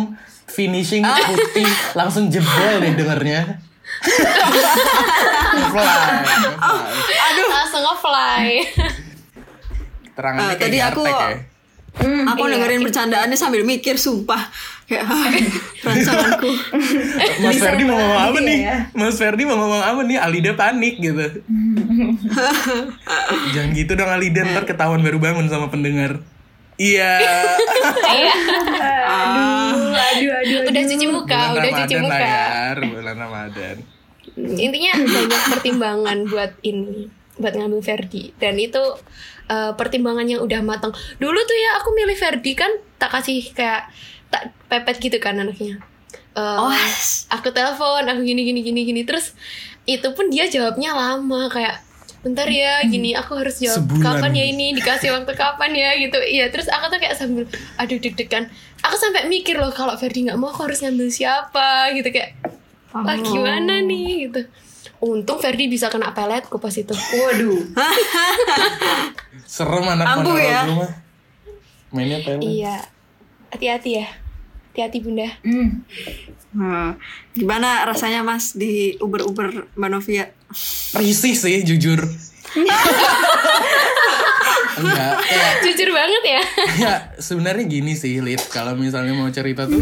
finishing 0.51 1.03
putih 1.03 1.71
langsung 1.95 2.27
jebol 2.27 2.79
nih 2.83 2.95
dengernya. 2.95 3.70
Fly. 5.71 6.03
aduh. 7.21 7.47
langsung 7.47 7.81
nge-fly 7.81 8.45
Terangannya 10.11 10.53
kayak 10.53 10.61
tadi 10.61 10.77
aku- 10.79 11.05
ya. 11.05 11.27
aku 12.25 12.41
iya. 12.41 12.49
dengerin 12.55 12.81
bercandaannya 12.81 13.35
sambil 13.35 13.61
mikir 13.63 13.95
sumpah 13.95 14.39
kayak 14.85 15.05
rancanganku. 15.81 16.49
Mas 17.39 17.53
Bisa 17.53 17.63
Ferdi 17.65 17.83
mau 17.83 17.95
ngomong 17.95 18.21
apa 18.21 18.37
nih? 18.39 18.57
ya. 18.61 18.75
Mas 18.91 19.15
Ferdi 19.15 19.43
mau 19.43 19.55
ngomong 19.55 19.79
apa 19.79 19.99
nih? 20.01 20.17
Alida 20.17 20.51
panik 20.53 20.97
gitu. 20.97 21.19
Jangan 23.53 23.69
gitu 23.71 23.91
dong 23.93 24.07
Alida 24.07 24.41
ntar 24.45 24.63
ketahuan 24.65 24.99
baru 24.99 25.17
bangun 25.17 25.45
sama 25.47 25.67
pendengar. 25.67 26.19
Iya. 26.75 27.19
Iya. 28.03 28.33
Aduh, 29.11 29.93
aduh, 29.93 30.29
aduh. 30.33 30.59
udah 30.67 30.81
cuci 30.83 31.05
muka 31.07 31.37
Bulan 31.45 31.53
udah 31.53 31.71
cuci 31.77 31.93
Ramadan 31.93 32.03
muka 32.03 32.19
ya. 32.19 32.45
Bulan 32.83 33.15
Ramadan. 33.17 33.75
Intinya 34.57 34.91
banyak 34.97 35.41
pertimbangan 35.49 36.17
buat 36.25 36.51
ini 36.61 37.07
buat 37.37 37.53
ngambil 37.53 37.81
Verdi 37.81 38.33
dan 38.37 38.55
itu 38.55 38.81
eh, 39.47 39.71
pertimbangan 39.73 40.25
yang 40.25 40.41
udah 40.41 40.61
matang 40.61 40.91
dulu 41.17 41.39
tuh 41.41 41.57
ya 41.57 41.81
aku 41.81 41.89
milih 41.91 42.15
Verdi 42.15 42.53
kan 42.53 42.69
tak 42.95 43.11
kasih 43.11 43.41
kayak 43.51 43.89
tak 44.31 44.53
pepet 44.67 44.95
gitu 44.97 45.17
kan 45.19 45.35
anaknya. 45.35 45.81
Eh, 46.31 46.39
Oh, 46.55 46.71
aku 47.27 47.51
telepon 47.51 48.07
aku 48.07 48.21
gini 48.23 48.47
gini 48.47 48.63
gini 48.63 48.87
gini. 48.87 49.01
Terus 49.03 49.35
itu 49.83 50.07
pun 50.15 50.31
dia 50.31 50.47
jawabnya 50.47 50.95
lama 50.95 51.51
kayak 51.51 51.83
bentar 52.21 52.45
ya 52.45 52.85
gini 52.85 53.11
aku 53.11 53.33
harus 53.35 53.57
jawab 53.59 53.81
Sebulan. 53.83 53.99
kapan 54.05 54.31
ya 54.31 54.45
ini? 54.47 54.67
Dikasih 54.71 55.11
waktu 55.11 55.33
kapan 55.35 55.71
ya? 55.75 55.91
Gitu. 55.99 56.15
Iya 56.15 56.47
terus 56.47 56.71
aku 56.71 56.87
tuh 56.87 56.99
kayak 57.03 57.19
sambil 57.19 57.43
aduh 57.75 57.99
deg-degan. 57.99 58.47
Aku 58.79 58.95
sampai 58.95 59.27
mikir 59.27 59.59
loh 59.59 59.73
kalau 59.75 59.91
Ferdi 59.99 60.23
nggak 60.23 60.39
mau 60.39 60.53
aku 60.53 60.63
harus 60.71 60.79
ngambil 60.79 61.11
siapa? 61.11 61.91
Gitu 61.91 62.07
kayak 62.07 62.37
wah 62.93 63.15
gimana 63.15 63.79
nih 63.79 64.27
gitu 64.27 64.41
untung 64.99 65.37
Ferdi 65.37 65.65
bisa 65.65 65.87
kena 65.87 66.11
peletku 66.11 66.55
pas 66.55 66.71
itu 66.71 66.93
Waduh. 66.93 67.61
Serem 69.47 69.85
anak 69.85 70.05
Ampuh 70.07 70.31
monolog 70.31 70.39
ya. 70.39 70.61
Mainnya 71.89 72.19
pelet. 72.21 72.41
iya 72.41 72.75
hati-hati 73.49 73.97
ya 73.97 74.07
hati-hati 74.69 74.97
bunda 74.99 75.27
Hmm. 75.41 75.83
Nah, 76.51 76.99
gimana 77.31 77.83
rasanya 77.83 78.21
Mas 78.21 78.51
di 78.53 78.95
Uber-Uber 78.97 79.71
Mbak 79.71 79.89
Novia? 79.89 80.35
Risih 80.93 81.31
sih 81.31 81.63
jujur. 81.63 82.03
Enggak, 84.73 85.13
kayak 85.21 85.53
jujur 85.65 85.89
banget 85.91 86.23
ya 86.25 86.41
ya 86.77 86.93
sebenarnya 87.17 87.63
gini 87.63 87.93
sih 87.93 88.19
Lid 88.19 88.41
kalau 88.47 88.73
misalnya 88.73 89.13
mau 89.13 89.29
cerita 89.29 89.63
tuh 89.63 89.79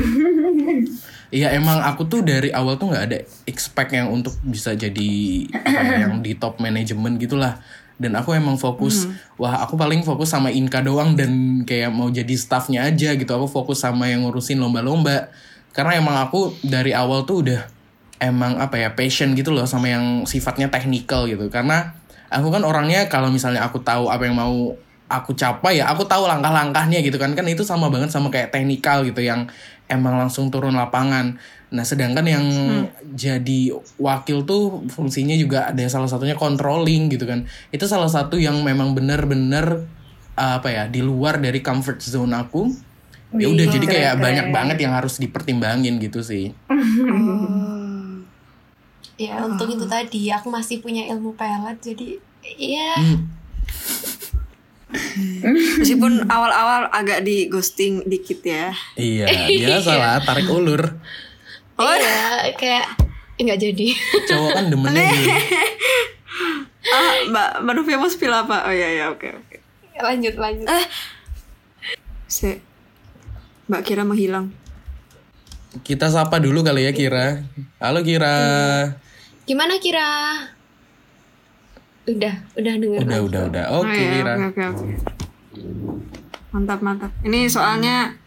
Iya 1.29 1.53
emang 1.53 1.85
aku 1.85 2.09
tuh 2.09 2.25
dari 2.25 2.49
awal 2.49 2.81
tuh 2.81 2.89
nggak 2.89 3.05
ada 3.05 3.21
expect 3.45 3.93
yang 3.93 4.09
untuk 4.09 4.33
bisa 4.41 4.73
jadi 4.73 5.11
apa 5.53 5.81
ya, 5.85 6.09
yang 6.09 6.25
di 6.25 6.33
top 6.33 6.57
manajemen 6.57 7.21
gitulah. 7.21 7.61
Dan 7.99 8.15
aku 8.15 8.31
emang 8.31 8.55
fokus 8.55 9.05
wah 9.35 9.59
aku 9.61 9.75
paling 9.75 10.01
fokus 10.01 10.31
sama 10.31 10.49
Inka 10.49 10.79
doang 10.81 11.19
dan 11.19 11.61
kayak 11.67 11.91
mau 11.91 12.09
jadi 12.09 12.31
staffnya 12.33 12.87
aja 12.87 13.13
gitu. 13.13 13.29
Aku 13.29 13.45
fokus 13.45 13.83
sama 13.83 14.09
yang 14.09 14.25
ngurusin 14.25 14.57
lomba-lomba. 14.57 15.29
Karena 15.69 16.01
emang 16.01 16.17
aku 16.17 16.55
dari 16.65 16.95
awal 16.95 17.29
tuh 17.29 17.45
udah 17.45 17.61
emang 18.17 18.57
apa 18.57 18.81
ya 18.81 18.97
passion 18.97 19.37
gitu 19.37 19.53
loh 19.53 19.69
sama 19.69 19.91
yang 19.91 20.25
sifatnya 20.25 20.73
technical 20.73 21.29
gitu. 21.29 21.45
Karena 21.53 21.93
aku 22.31 22.49
kan 22.49 22.65
orangnya 22.65 23.05
kalau 23.05 23.29
misalnya 23.29 23.61
aku 23.67 23.83
tahu 23.85 24.09
apa 24.09 24.25
yang 24.25 24.39
mau 24.39 24.73
aku 25.09 25.33
capai 25.33 25.81
ya 25.81 25.89
aku 25.89 26.07
tahu 26.07 26.25
langkah-langkahnya 26.25 27.03
gitu 27.03 27.19
kan. 27.19 27.35
Kan 27.35 27.45
itu 27.51 27.67
sama 27.67 27.91
banget 27.91 28.09
sama 28.09 28.31
kayak 28.31 28.55
teknikal 28.55 29.03
gitu 29.03 29.21
yang 29.21 29.45
emang 29.89 30.15
langsung 30.15 30.53
turun 30.53 30.77
lapangan. 30.77 31.35
Nah 31.73 31.83
sedangkan 31.83 32.25
yang 32.25 32.45
jadi 33.17 33.73
wakil 33.97 34.45
tuh 34.45 34.85
fungsinya 34.87 35.35
juga 35.35 35.73
ada 35.73 35.81
salah 35.89 36.07
satunya 36.07 36.37
controlling 36.37 37.09
gitu 37.09 37.25
kan. 37.25 37.49
Itu 37.73 37.89
salah 37.89 38.07
satu 38.07 38.37
yang 38.37 38.61
memang 38.61 38.93
bener-bener 38.93 39.89
uh, 40.37 40.61
apa 40.61 40.69
ya 40.69 40.83
di 40.85 41.01
luar 41.01 41.41
dari 41.41 41.59
comfort 41.59 41.99
zone 41.99 42.37
aku. 42.37 42.69
Ya 43.37 43.45
udah 43.45 43.65
jadi 43.69 43.85
kayak 43.85 44.13
keren-keren. 44.17 44.25
banyak 44.25 44.47
banget 44.49 44.77
yang 44.87 44.93
harus 44.93 45.21
dipertimbangin 45.21 46.01
gitu 46.01 46.25
sih. 46.25 46.49
Ya 49.19 49.43
untuk 49.43 49.67
itu 49.67 49.85
tadi 49.85 50.31
aku 50.31 50.47
masih 50.47 50.79
punya 50.79 51.03
ilmu 51.11 51.35
pelet 51.35 51.77
jadi 51.83 52.07
ya 52.55 52.95
Meskipun 55.79 56.25
awal-awal 56.25 56.89
agak 56.89 57.21
di 57.21 57.45
ghosting 57.45 58.01
dikit 58.03 58.41
ya. 58.41 58.73
iya 58.93 59.29
biasa 59.61 59.91
lah 59.93 60.17
tarik 60.19 60.49
ulur. 60.49 60.97
Iya 61.77 62.51
kayak 62.57 62.85
nggak 63.37 63.59
jadi. 63.59 63.87
Cowok 64.27 64.49
kan 64.51 64.65
demennya 64.67 65.05
gitu 65.13 65.31
Ah, 66.89 67.21
Mbak 67.23 67.49
Mbak 67.61 67.73
Novia 67.75 67.97
mau 67.97 68.09
spill 68.09 68.33
apa? 68.33 68.65
Oh 68.65 68.73
iya 68.73 68.89
iya 68.89 69.05
oke 69.07 69.29
oke. 69.29 69.55
lanjut 69.99 70.35
lanjut. 70.35 70.65
Se 72.25 72.57
Mbak 73.67 73.81
Kira 73.83 74.03
menghilang. 74.03 74.49
kita 75.85 76.09
sapa 76.09 76.41
dulu 76.41 76.65
kali 76.65 76.89
ya 76.89 76.91
Kira. 76.91 77.45
Halo 77.77 78.01
Kira. 78.01 78.35
Gimana 79.45 79.77
kira 79.77 80.09
udah 82.09 82.33
udah 82.57 82.73
denger 82.81 82.99
udah 83.05 83.19
udah 83.21 83.41
udah 83.53 83.65
Oh, 83.69 83.85
oke 83.85 83.93
iya, 83.93 84.09
Kira 84.17 84.33
Oke 84.33 84.45
oke 84.49 84.63
oke. 84.73 84.85
Mantap 86.49 86.79
mantap. 86.81 87.11
Ini 87.21 87.45
soalnya 87.45 88.17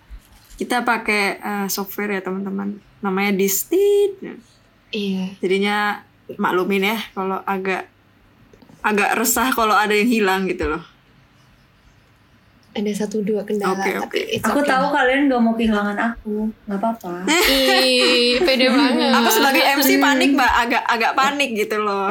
kita 0.55 0.87
pakai 0.87 1.23
eh, 1.43 1.67
software 1.67 2.15
ya 2.15 2.23
teman-teman. 2.23 2.79
Namanya 3.03 3.35
Distit. 3.35 4.15
iya 4.95 5.35
Jadinya 5.43 6.07
maklumin 6.39 6.87
ya 6.87 6.99
kalau 7.17 7.43
agak 7.43 7.91
agak 8.83 9.11
resah 9.19 9.51
kalau 9.51 9.75
ada 9.75 9.91
yang 9.95 10.07
hilang 10.11 10.43
gitu 10.47 10.71
loh. 10.71 10.83
Ada 12.73 12.89
satu 12.91 13.21
dua 13.21 13.45
kendala 13.45 13.77
Oke, 13.77 13.93
tapi 13.93 14.01
oke. 14.01 14.21
it's 14.33 14.43
Aku 14.43 14.59
okay. 14.59 14.73
tahu 14.73 14.87
kalian 14.89 15.29
gak 15.29 15.39
mau 15.39 15.53
kehilangan 15.53 15.93
aku, 15.99 16.49
nggak 16.65 16.79
apa-apa. 16.81 17.13
Ih, 17.53 18.41
pede 18.41 18.67
banget 18.67 19.13
Aku 19.13 19.29
sebagai 19.31 19.63
MC 19.77 19.91
panik 19.97 20.31
mbak, 20.33 20.53
agak 20.59 20.83
agak 20.83 21.13
panik 21.13 21.51
gitu 21.53 21.77
loh. 21.77 22.09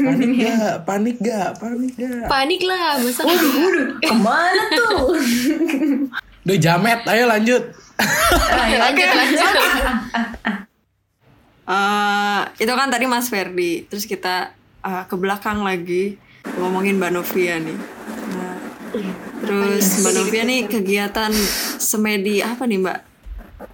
panik 0.00 0.30
gak 0.40 0.74
panik 0.82 1.16
gak 1.20 1.48
panik 1.54 1.92
gak 1.94 2.24
panik 2.26 2.60
lah 2.64 2.96
masa 2.96 3.22
Waduh, 3.22 3.52
ke 4.00 4.14
mana 4.16 4.62
tuh? 4.72 4.96
udah 6.40 6.56
jamet 6.56 7.00
ayo 7.04 7.28
lanjut 7.28 7.62
lanjut 8.80 9.08
lanjut 9.12 9.52
Eh, 11.70 12.40
itu 12.58 12.72
kan 12.72 12.90
tadi 12.90 13.06
Mas 13.06 13.30
Ferdi, 13.30 13.86
terus 13.86 14.02
kita 14.02 14.50
eh, 14.82 15.04
ke 15.06 15.14
belakang 15.14 15.62
lagi 15.62 16.18
ngomongin 16.58 16.98
Mbak 16.98 17.12
Novia 17.14 17.62
nih. 17.62 17.78
Terus 19.50 19.86
Mbak 20.06 20.12
Novia 20.14 20.42
nih 20.46 20.60
kegiatan 20.70 21.32
semedi 21.82 22.38
apa 22.38 22.62
nih 22.70 22.78
Mbak? 22.78 22.98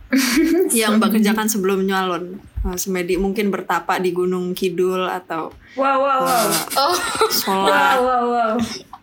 yang 0.80 0.96
Mbak 0.96 1.20
kerjakan 1.20 1.46
sebelum 1.52 1.84
nyalon? 1.84 2.40
Eh, 2.64 2.76
semedi 2.80 3.14
mungkin 3.20 3.52
bertapa 3.52 4.00
di 4.00 4.10
Gunung 4.16 4.56
Kidul 4.56 5.06
atau 5.06 5.52
Wow, 5.76 6.00
wow, 6.00 6.20
wow. 6.24 6.48
oh 6.80 6.96
sholat 7.28 8.00
Wow, 8.00 8.08
wow, 8.08 8.24
wow. 8.32 8.54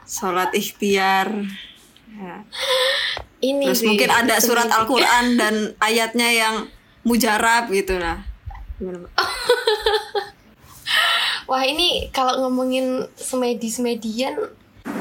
sholat 0.04 0.50
ikhtiar. 0.58 1.30
Ya. 2.14 2.46
ini 3.44 3.70
Terus 3.70 3.82
sih 3.84 3.88
mungkin 3.90 4.10
ada 4.10 4.38
surat. 4.42 4.70
Al-Quran 4.70 5.38
dan 5.38 5.56
ayatnya 5.78 6.30
yang 6.34 6.56
mujarab 7.06 7.70
gitu 7.70 8.00
nah. 8.02 8.26
Gimana, 8.80 9.06
Mbak? 9.06 9.14
Wah 11.52 11.64
ini 11.68 12.10
kalau 12.16 12.48
ngomongin 12.48 13.06
semedi 13.20 13.68
semedian, 13.68 14.36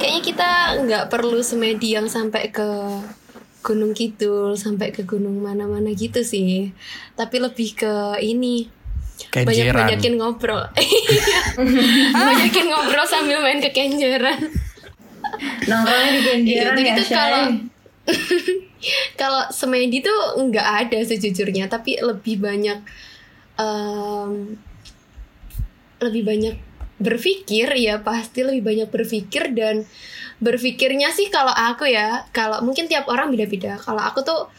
kayaknya 0.03 0.23
kita 0.27 0.51
nggak 0.83 1.05
perlu 1.15 1.39
semedi 1.47 1.95
yang 1.95 2.11
sampai 2.11 2.51
ke 2.51 2.67
Gunung 3.63 3.95
Kidul, 3.95 4.59
sampai 4.59 4.91
ke 4.91 5.07
gunung 5.07 5.39
mana-mana 5.39 5.95
gitu 5.95 6.27
sih. 6.27 6.75
Tapi 7.15 7.39
lebih 7.39 7.79
ke 7.79 8.19
ini 8.19 8.67
Kenjeran. 9.31 9.47
banyak-banyakin 9.47 10.15
ngobrol. 10.19 10.67
banyakin 12.27 12.67
ngobrol 12.67 13.07
sambil 13.07 13.39
main 13.39 13.63
ke 13.63 13.71
kenjeran. 13.71 14.51
Nongkrongnya 15.71 16.11
di 16.11 16.21
Kenjeran 16.27 16.75
Itu 16.75 17.03
ya, 17.07 17.07
kalau 17.15 17.43
kalau 19.21 19.43
semedi 19.55 20.03
tuh 20.03 20.43
nggak 20.43 20.69
ada 20.91 20.99
sejujurnya, 21.07 21.71
tapi 21.71 22.03
lebih 22.03 22.43
banyak 22.43 22.83
em, 23.63 24.59
lebih 26.03 26.27
banyak 26.27 26.59
berpikir 27.03 27.69
ya 27.75 28.01
pasti 28.01 28.47
lebih 28.47 28.63
banyak 28.63 28.89
berpikir 28.89 29.51
dan 29.53 29.85
berpikirnya 30.43 31.15
sih 31.15 31.31
kalau 31.31 31.55
aku 31.55 31.87
ya 31.87 32.27
kalau 32.35 32.63
mungkin 32.63 32.91
tiap 32.91 33.07
orang 33.07 33.31
beda-beda. 33.31 33.79
Kalau 33.79 34.03
aku 34.03 34.23
tuh 34.27 34.51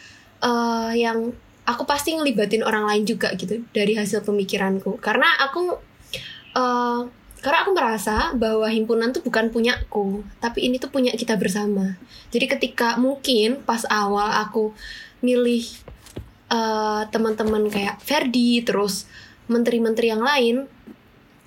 eh, 0.43 1.03
yang 1.03 1.31
aku 1.63 1.83
pasti 1.87 2.15
ngelibatin 2.15 2.63
orang 2.63 2.87
lain 2.87 3.03
juga 3.07 3.31
gitu 3.35 3.63
dari 3.71 3.95
hasil 3.95 4.23
pemikiranku. 4.23 4.99
Karena 4.99 5.27
aku 5.43 5.79
eh, 6.55 7.01
karena 7.43 7.59
aku 7.67 7.71
merasa 7.75 8.31
bahwa 8.39 8.63
himpunan 8.71 9.11
tuh 9.11 9.19
bukan 9.19 9.51
punyaku 9.51 10.23
tapi 10.39 10.63
ini 10.71 10.79
tuh 10.79 10.87
punya 10.87 11.11
kita 11.15 11.35
bersama. 11.35 11.99
Jadi 12.31 12.45
ketika 12.47 12.95
mungkin 12.95 13.59
pas 13.67 13.83
awal 13.91 14.31
aku 14.47 14.71
milih 15.19 15.67
eh, 16.47 17.01
teman-teman 17.11 17.67
kayak 17.67 17.99
Ferdi 17.99 18.63
terus 18.63 19.07
menteri-menteri 19.51 20.07
yang 20.07 20.23
lain 20.23 20.71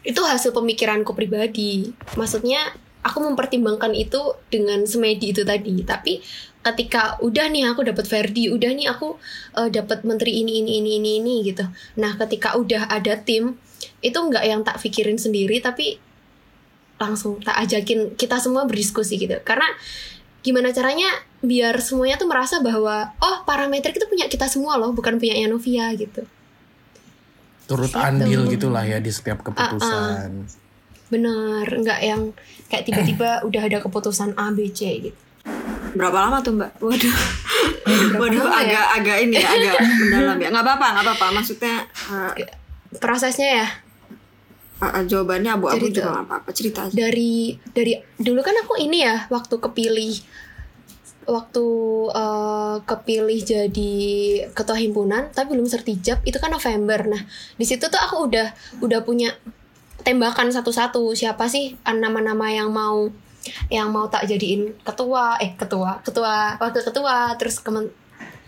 itu 0.07 0.23
hasil 0.23 0.55
pemikiranku 0.55 1.11
pribadi. 1.13 1.91
Maksudnya 2.15 2.71
aku 3.03 3.19
mempertimbangkan 3.27 3.91
itu 3.91 4.39
dengan 4.47 4.87
semedi 4.87 5.35
itu 5.35 5.43
tadi. 5.43 5.83
Tapi 5.83 6.23
ketika 6.63 7.19
udah 7.23 7.47
nih 7.51 7.67
aku 7.71 7.83
dapat 7.87 8.07
Verdi 8.07 8.51
udah 8.51 8.71
nih 8.71 8.87
aku 8.91 9.19
eh, 9.59 9.71
dapat 9.71 10.07
menteri 10.07 10.43
ini 10.43 10.63
ini 10.63 10.79
ini 10.79 10.91
ini 11.03 11.11
ini 11.19 11.35
gitu. 11.51 11.67
Nah 11.99 12.15
ketika 12.15 12.55
udah 12.55 12.87
ada 12.87 13.19
tim 13.19 13.59
itu 13.99 14.19
nggak 14.19 14.45
yang 14.47 14.63
tak 14.63 14.79
pikirin 14.79 15.19
sendiri 15.19 15.59
tapi 15.59 15.99
langsung 16.97 17.43
tak 17.45 17.61
ajakin 17.67 18.15
kita 18.15 18.39
semua 18.39 18.65
berdiskusi 18.65 19.19
gitu. 19.19 19.39
Karena 19.43 19.67
gimana 20.47 20.71
caranya 20.71 21.11
biar 21.43 21.83
semuanya 21.83 22.23
tuh 22.23 22.31
merasa 22.31 22.63
bahwa 22.63 23.11
oh 23.19 23.43
parameter 23.43 23.91
itu 23.91 24.07
punya 24.07 24.31
kita 24.31 24.47
semua 24.47 24.79
loh 24.79 24.95
bukan 24.95 25.19
punya 25.19 25.35
Novia 25.51 25.91
gitu 25.99 26.23
turut 27.67 27.91
Gitu. 27.91 27.99
andil 27.99 28.43
gitulah 28.51 28.85
ya 28.87 28.99
di 29.03 29.11
setiap 29.11 29.43
keputusan. 29.43 30.47
bener 31.07 31.67
nggak 31.67 32.01
yang 32.03 32.35
kayak 32.67 32.83
tiba-tiba 32.83 33.39
udah 33.47 33.63
ada 33.63 33.79
keputusan 33.79 34.35
A 34.35 34.51
B 34.51 34.71
C 34.75 35.11
gitu 35.11 35.19
Berapa 35.97 36.29
lama 36.29 36.43
tuh 36.45 36.53
mbak? 36.59 36.77
Waduh, 36.83 37.15
waduh 38.21 38.43
lama 38.45 38.61
ya? 38.61 38.69
agak 38.69 38.87
agak 39.01 39.17
ini 39.25 39.35
ya, 39.41 39.49
agak 39.49 39.75
mendalam 39.81 40.37
ya. 40.37 40.49
Nggak 40.53 40.65
apa-apa, 40.67 40.87
nggak 40.93 41.05
apa-apa. 41.09 41.27
Maksudnya 41.41 41.75
uh, 42.13 42.33
prosesnya 43.01 43.65
ya 43.65 43.69
uh, 44.81 44.85
uh, 44.85 45.03
jawabannya 45.09 45.51
abu-abu 45.57 45.89
juga 45.89 46.21
nggak 46.21 46.27
apa-apa. 46.29 46.49
Cerita 46.53 46.81
aja. 46.85 46.93
dari 46.93 47.57
dari 47.73 47.97
dulu 48.21 48.41
kan 48.45 48.53
aku 48.61 48.77
ini 48.77 49.09
ya 49.09 49.25
waktu 49.33 49.57
kepilih 49.57 50.15
waktu 51.27 51.67
eh, 52.15 52.77
kepilih 52.87 53.41
jadi 53.43 53.95
ketua 54.55 54.79
himpunan 54.79 55.29
tapi 55.35 55.55
belum 55.55 55.67
sertijab 55.67 56.23
itu 56.23 56.39
kan 56.39 56.55
November. 56.55 57.05
Nah 57.11 57.23
di 57.59 57.65
situ 57.67 57.91
tuh 57.91 57.99
aku 57.99 58.31
udah 58.31 58.49
udah 58.81 59.03
punya 59.03 59.35
tembakan 60.07 60.55
satu-satu. 60.55 61.13
Siapa 61.13 61.51
sih 61.51 61.75
nama-nama 61.83 62.47
yang 62.51 62.71
mau 62.71 63.11
yang 63.71 63.91
mau 63.91 64.07
tak 64.07 64.31
jadiin 64.31 64.75
ketua? 64.87 65.39
Eh 65.43 65.59
ketua 65.59 65.99
ketua 66.07 66.57
wakil 66.63 66.83
ketua 66.83 67.35
terus 67.35 67.59
kemen, 67.59 67.91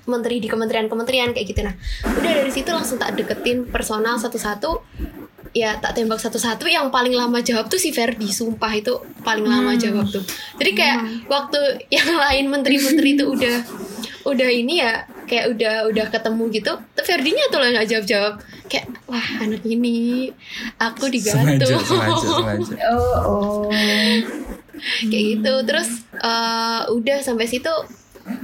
menteri 0.06 0.38
di 0.38 0.48
kementerian-kementerian 0.48 1.34
kayak 1.34 1.46
gitu. 1.50 1.60
Nah 1.66 1.74
udah 2.06 2.32
dari 2.42 2.50
situ 2.54 2.70
langsung 2.70 2.96
tak 2.96 3.18
deketin 3.18 3.66
personal 3.66 4.16
satu-satu 4.16 4.80
ya 5.52 5.76
tak 5.80 5.96
tembak 5.96 6.20
satu-satu. 6.20 6.68
Yang 6.68 6.92
paling 6.92 7.14
lama 7.14 7.38
jawab 7.40 7.68
tuh 7.68 7.80
si 7.80 7.90
Ferdi 7.94 8.28
sumpah 8.28 8.72
itu 8.74 8.94
paling 9.22 9.44
lama 9.44 9.74
jawab 9.76 10.08
tuh. 10.08 10.24
Jadi 10.60 10.70
kayak 10.74 10.98
waktu 11.26 11.88
yang 11.88 12.10
lain 12.16 12.44
menteri-menteri 12.52 13.16
itu 13.16 13.24
udah 13.28 13.56
udah 14.28 14.50
ini 14.52 14.84
ya 14.84 15.08
kayak 15.24 15.56
udah 15.56 15.74
udah 15.88 16.06
ketemu 16.12 16.42
gitu 16.52 16.72
tuh 16.76 17.04
Ferdinya 17.04 17.44
tuh 17.48 17.58
lah 17.60 17.68
nggak 17.72 17.88
jawab-jawab. 17.88 18.34
Kayak 18.68 18.86
wah 19.08 19.28
anak 19.40 19.64
ini 19.64 20.28
aku 20.76 21.08
Sengaja, 21.08 21.56
digantung. 21.56 21.80
Sengaja, 21.80 22.16
sengaja. 22.20 22.74
Oh, 22.92 23.16
oh. 23.24 23.62
kayak 25.08 25.24
gitu. 25.36 25.54
Terus 25.64 25.88
eh, 26.16 26.82
udah 26.92 27.18
sampai 27.24 27.48
situ 27.48 27.72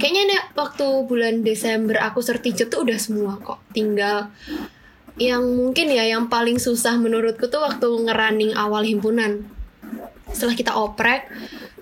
kayaknya 0.01 0.21
nih 0.25 0.41
waktu 0.57 0.85
bulan 1.05 1.45
Desember 1.45 2.01
aku 2.01 2.25
sertijab 2.25 2.73
tuh 2.73 2.81
udah 2.85 2.97
semua 2.97 3.37
kok. 3.37 3.61
Tinggal 3.69 4.33
yang 5.15 5.43
mungkin 5.43 5.87
ya 5.91 6.03
yang 6.03 6.27
paling 6.27 6.59
susah 6.59 6.99
menurutku 6.99 7.47
tuh 7.47 7.63
waktu 7.63 7.87
ngerunning 7.87 8.51
awal 8.55 8.83
himpunan. 8.83 9.47
Setelah 10.31 10.55
kita 10.55 10.71
oprek 10.75 11.31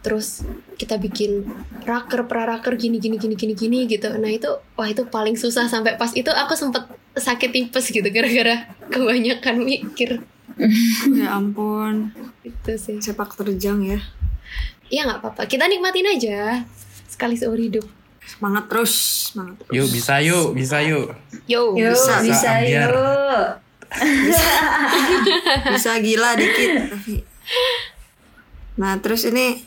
terus 0.04 0.43
kita 0.76 1.00
bikin 1.00 1.48
raker 1.88 2.28
praraker 2.28 2.76
gini 2.76 3.00
gini 3.00 3.17
gini 3.17 3.34
gini 3.34 3.54
gini 3.58 3.80
gitu. 3.89 4.13
Nah 4.13 4.30
itu 4.30 4.50
wah 4.78 4.86
itu 4.86 5.08
paling 5.10 5.34
susah 5.34 5.65
sampai 5.65 5.98
pas 5.98 6.13
itu 6.13 6.30
aku 6.30 6.54
sempet 6.54 6.86
sakit 7.17 7.50
tipes 7.50 7.89
gitu 7.89 8.06
gara-gara 8.13 8.69
kebanyakan 8.93 9.65
mikir. 9.65 10.22
Ya 11.17 11.34
ampun, 11.34 12.13
itu 12.46 12.78
sih. 12.78 13.02
Sepak 13.02 13.34
terjang 13.34 13.82
ya. 13.82 13.98
ya 14.86 15.02
nggak 15.10 15.26
apa-apa. 15.26 15.50
Kita 15.50 15.65
nikmatin 15.65 16.06
aja 16.06 16.62
sekali 17.10 17.34
seumur 17.34 17.58
hidup 17.58 17.86
Semangat 18.23 18.65
terus, 18.71 18.93
semangat. 19.31 19.55
terus. 19.62 19.73
Yuk 19.75 19.88
bisa 19.89 20.15
yuk, 20.19 20.47
bisa 20.53 20.77
yuk. 20.81 21.12
yo 21.45 21.75
Yuk, 21.75 21.93
bisa, 21.93 22.13
bisa, 22.23 22.49
ambiar. 22.57 22.89
yuk. 22.89 23.47
Bisa 25.69 26.01
gila 26.01 26.33
dikit 26.33 26.89
tapi. 26.89 27.21
Nah 28.73 28.97
terus 28.97 29.21
ini 29.23 29.62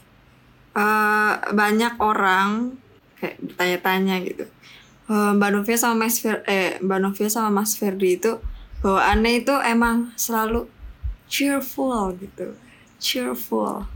eh, 0.74 1.32
banyak 1.46 1.94
orang 1.98 2.74
kayak 3.16 3.38
bertanya-tanya 3.38 4.16
gitu. 4.26 4.44
Eh, 5.06 5.30
Mbak 5.30 5.50
Novia 5.52 5.78
sama 5.78 6.02
Mas 6.02 6.18
Fer 6.18 6.42
eh 6.44 6.82
Mbak 6.82 6.98
Novia 6.98 7.30
sama 7.30 7.54
Mas 7.54 7.78
Ferdi 7.78 8.18
itu 8.18 8.42
bawaannya 8.82 9.46
itu 9.46 9.54
emang 9.62 10.10
selalu 10.18 10.66
cheerful 11.30 12.18
gitu, 12.18 12.54
cheerful. 12.98 13.86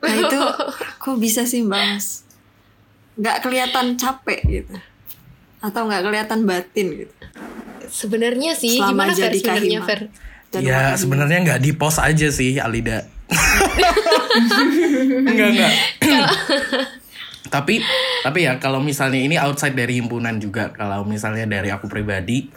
Nah 0.00 0.14
itu 0.16 0.38
kok 1.04 1.16
bisa 1.20 1.44
sih 1.44 1.60
Mbak 1.60 1.82
Mas? 1.92 2.21
Nggak 3.18 3.36
kelihatan 3.44 3.96
capek 4.00 4.40
gitu, 4.48 4.74
atau 5.60 5.84
nggak 5.84 6.02
kelihatan 6.04 6.48
batin 6.48 6.86
gitu? 7.04 7.14
sebenarnya 7.92 8.56
sih 8.56 8.80
Selama 8.80 9.04
gimana 9.04 9.12
Fer 9.12 9.20
jadi 9.28 9.38
sebenarnya 9.38 9.80
kahima. 9.84 9.88
Fer 9.88 10.00
Dan 10.52 10.60
ya 10.64 10.80
sebenarnya 10.96 11.38
nggak 11.44 11.60
di 11.60 11.70
post 11.76 12.00
aja 12.00 12.28
sih 12.32 12.56
Alida. 12.56 13.04
enggak 15.28 15.48
enggak. 15.52 15.72
tapi 17.52 17.84
tapi 18.24 18.48
ya 18.48 18.56
kalau 18.56 18.80
misalnya 18.80 19.20
ini 19.20 19.36
outside 19.36 19.76
dari 19.76 20.00
himpunan 20.00 20.40
juga 20.40 20.72
kalau 20.72 21.04
misalnya 21.04 21.44
dari 21.44 21.68
aku 21.68 21.84
pribadi 21.84 22.48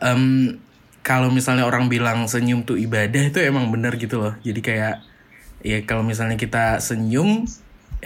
em, 0.00 0.56
kalau 1.04 1.28
misalnya 1.28 1.68
orang 1.68 1.92
bilang 1.92 2.24
senyum 2.24 2.64
tuh 2.64 2.80
ibadah 2.80 3.28
itu 3.28 3.36
emang 3.44 3.68
bener 3.68 4.00
gitu 4.00 4.16
loh 4.16 4.32
jadi 4.40 4.60
kayak 4.64 4.94
ya 5.60 5.78
kalau 5.84 6.00
misalnya 6.00 6.40
kita 6.40 6.80
senyum 6.80 7.44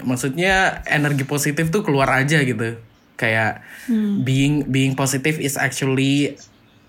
maksudnya 0.02 0.82
energi 0.90 1.22
positif 1.22 1.70
tuh 1.70 1.86
keluar 1.86 2.10
aja 2.10 2.42
gitu. 2.42 2.80
Kayak 3.14 3.62
being 4.26 4.66
being 4.66 4.98
positive 4.98 5.38
is 5.38 5.54
actually 5.54 6.34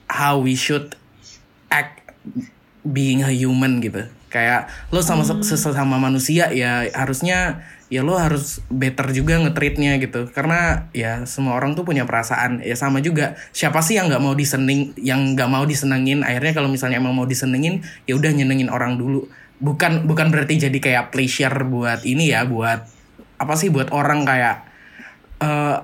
how 0.10 0.42
we 0.42 0.58
should 0.58 0.98
act 1.70 2.02
being 2.82 3.22
a 3.22 3.30
human 3.30 3.78
gitu. 3.78 4.10
Kayak 4.34 4.68
lo 4.90 5.06
sama 5.06 5.22
sesama 5.46 6.02
manusia 6.02 6.50
ya 6.50 6.90
harusnya 6.98 7.62
ya 7.94 8.02
lo 8.02 8.18
harus 8.18 8.66
better 8.74 9.14
juga 9.14 9.38
ngetreatnya 9.38 10.02
gitu. 10.02 10.26
Karena 10.34 10.90
ya 10.98 11.30
semua 11.30 11.54
orang 11.54 11.78
tuh 11.78 11.86
punya 11.86 12.10
perasaan. 12.10 12.66
Ya 12.66 12.74
sama 12.74 13.06
juga 13.06 13.38
siapa 13.54 13.86
sih 13.86 14.02
yang 14.02 14.10
nggak 14.10 14.24
mau 14.26 14.34
diseneng 14.34 14.98
yang 14.98 15.38
nggak 15.38 15.50
mau 15.50 15.64
disenengin? 15.70 16.26
Akhirnya 16.26 16.58
kalau 16.58 16.74
misalnya 16.74 16.98
emang 16.98 17.14
mau 17.14 17.30
disenengin 17.30 17.86
ya 18.10 18.18
udah 18.18 18.34
nyenengin 18.34 18.74
orang 18.74 18.98
dulu. 18.98 19.30
Bukan 19.62 20.10
bukan 20.10 20.34
berarti 20.34 20.68
jadi 20.68 20.78
kayak 20.82 21.14
pleasure 21.14 21.64
buat 21.70 22.02
ini 22.04 22.34
ya 22.34 22.44
buat 22.44 22.95
apa 23.46 23.54
sih 23.54 23.70
buat 23.70 23.94
orang 23.94 24.26
kayak 24.26 24.66
eh 25.40 25.78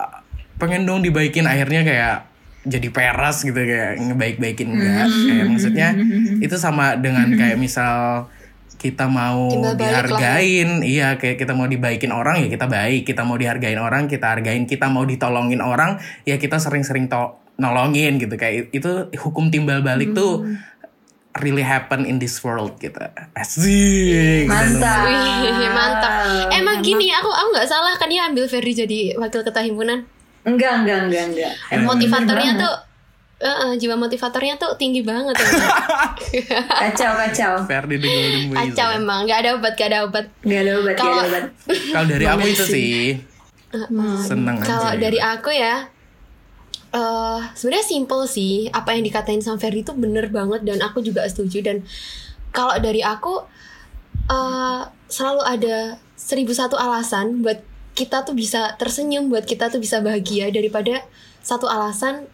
pengen 0.57 0.89
dong 0.89 1.05
dibaikin 1.05 1.45
akhirnya 1.45 1.85
kayak 1.85 2.17
jadi 2.61 2.87
peras 2.93 3.41
gitu 3.41 3.57
kayak 3.57 3.97
ngebaik-baikin 3.97 4.69
enggak 4.69 5.09
kayak 5.09 5.45
maksudnya 5.49 5.89
itu 6.45 6.55
sama 6.57 6.93
dengan 6.97 7.29
kayak 7.33 7.57
misal 7.57 8.29
kita 8.81 9.05
mau 9.05 9.45
balik 9.45 9.77
lah. 9.77 9.77
ya. 9.77 9.77
dihargain 9.77 10.69
iya 10.81 11.07
kayak 11.21 11.37
kita 11.37 11.53
mau 11.53 11.69
dibaikin 11.69 12.09
orang 12.09 12.41
ya 12.41 12.47
kita 12.49 12.65
baik. 12.65 13.05
Kita 13.05 13.21
mau 13.21 13.37
dihargain 13.37 13.77
orang 13.77 14.09
kita 14.09 14.33
hargain. 14.33 14.65
Kita 14.65 14.89
mau 14.89 15.05
ditolongin 15.05 15.61
orang 15.61 16.01
ya 16.25 16.41
kita 16.41 16.57
sering-sering 16.57 17.05
to 17.05 17.37
nolongin 17.61 18.17
gitu. 18.17 18.33
Kayak 18.41 18.73
itu 18.73 19.13
hukum 19.21 19.53
timbal 19.53 19.85
balik 19.85 20.17
tuh 20.17 20.49
really 21.37 21.61
happen 21.61 22.03
in 22.03 22.17
this 22.17 22.41
world 22.41 22.75
gitu 22.75 22.99
asik 23.33 24.43
Mantap. 24.45 25.07
Wih, 25.07 25.69
mantap. 25.69 26.51
Emang 26.51 26.81
gini, 26.81 27.07
aku 27.09 27.27
aku 27.27 27.47
nggak 27.51 27.65
salah 27.65 27.95
kan 27.95 28.05
dia 28.05 28.25
ambil 28.25 28.43
Ferdi 28.45 28.75
jadi 28.75 28.99
wakil 29.15 29.39
ketua 29.41 29.63
himpunan. 29.63 30.03
Enggak, 30.41 30.83
enggak, 30.83 30.99
enggak, 31.05 31.23
enggak. 31.29 31.53
Emang 31.69 31.95
Motivatornya 31.95 32.51
tuh, 32.57 32.73
eh, 33.39 33.47
eh, 33.47 33.71
jiwa 33.77 33.95
motivatornya 33.95 34.55
tuh 34.57 34.75
tinggi 34.75 34.99
banget. 35.01 35.37
ya. 35.37 35.47
kacau, 36.83 37.11
kacau. 37.15 37.53
Ferdi 37.63 37.95
Golden 37.95 38.43
Boy 38.47 38.55
Kacau 38.57 38.89
emang, 38.91 39.19
nggak 39.23 39.39
ada 39.39 39.49
obat, 39.55 39.73
nggak 39.73 39.87
ada 39.87 39.99
obat. 40.03 40.25
Enggak 40.41 40.59
ada 40.59 40.71
obat, 40.73 40.91
enggak 40.91 40.97
Kalau- 40.99 41.15
ada 41.15 41.29
obat. 41.29 41.45
kalau 41.87 42.07
dari 42.07 42.25
aku 42.27 42.45
itu 42.49 42.65
sih 42.65 42.95
Hmm. 43.71 44.19
seneng 44.19 44.59
aja 44.59 44.67
Kalau 44.67 44.91
gitu. 44.91 44.99
dari 44.99 45.19
aku 45.23 45.49
ya, 45.49 45.87
eh 46.91 47.39
sebenarnya 47.55 47.87
simple 47.87 48.23
sih. 48.27 48.67
Apa 48.71 48.95
yang 48.95 49.03
dikatain 49.07 49.39
sama 49.39 49.57
Ferdi 49.59 49.83
itu 49.83 49.95
bener 49.95 50.27
banget 50.27 50.61
dan 50.67 50.79
aku 50.83 50.99
juga 50.99 51.23
setuju. 51.27 51.63
Dan 51.63 51.77
kalau 52.51 52.75
dari 52.79 52.99
aku, 53.03 53.47
eh 54.31 54.81
selalu 55.11 55.41
ada 55.43 55.75
seribu 56.15 56.51
satu 56.55 56.75
alasan 56.79 57.43
buat 57.43 57.59
kita 57.91 58.23
tuh 58.23 58.35
bisa 58.35 58.75
tersenyum, 58.79 59.27
buat 59.27 59.43
kita 59.43 59.67
tuh 59.67 59.79
bisa 59.83 59.99
bahagia 59.99 60.47
daripada 60.51 61.03
satu 61.43 61.67
alasan 61.67 62.27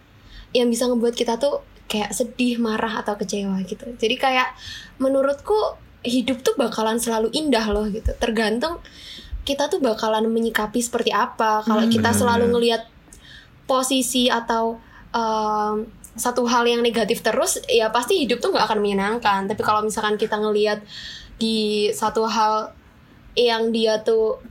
yang 0.53 0.69
bisa 0.69 0.85
ngebuat 0.85 1.17
kita 1.17 1.41
tuh 1.41 1.65
kayak 1.87 2.11
sedih, 2.13 2.59
marah 2.59 3.01
atau 3.01 3.15
kecewa 3.17 3.63
gitu. 3.65 3.87
Jadi 3.97 4.15
kayak 4.19 4.53
menurutku 5.01 5.55
hidup 6.05 6.45
tuh 6.45 6.53
bakalan 6.59 6.99
selalu 7.01 7.33
indah 7.33 7.65
loh 7.71 7.87
gitu. 7.89 8.11
Tergantung 8.19 8.83
kita 9.47 9.71
tuh 9.71 9.79
bakalan 9.79 10.27
menyikapi 10.27 10.83
seperti 10.83 11.15
apa. 11.15 11.63
Kalau 11.63 11.87
Hmm. 11.87 11.91
kita 11.91 12.11
selalu 12.11 12.51
ngelihat 12.51 12.85
posisi 13.67 14.27
atau 14.27 14.79
em, 15.11 15.75
satu 16.17 16.47
hal 16.47 16.65
yang 16.65 16.81
negatif 16.81 17.21
terus, 17.21 17.61
ya 17.69 17.93
pasti 17.93 18.25
hidup 18.25 18.39
tuh 18.39 18.49
nggak 18.49 18.65
akan 18.65 18.79
menyenangkan. 18.81 19.45
Tapi 19.45 19.61
kalau 19.61 19.83
misalkan 19.83 20.15
kita 20.15 20.35
ngelihat 20.35 20.81
di 21.37 21.87
satu 21.93 22.25
hal 22.25 22.73
yang 23.37 23.69
dia 23.69 24.01
tuh 24.01 24.41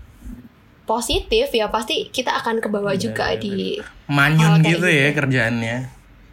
positif, 0.87 1.51
ya 1.51 1.67
pasti 1.67 2.07
kita 2.07 2.39
akan 2.39 2.63
ke 2.63 2.71
bawah 2.71 2.95
Benar, 2.95 3.03
juga 3.03 3.27
benar. 3.35 3.43
di 3.43 3.83
Manyun 4.07 4.47
Oh, 4.47 4.55
kayak 4.63 4.71
gitu 4.71 4.87
ya 4.87 5.07
gitu. 5.11 5.17
kerjaannya. 5.19 5.77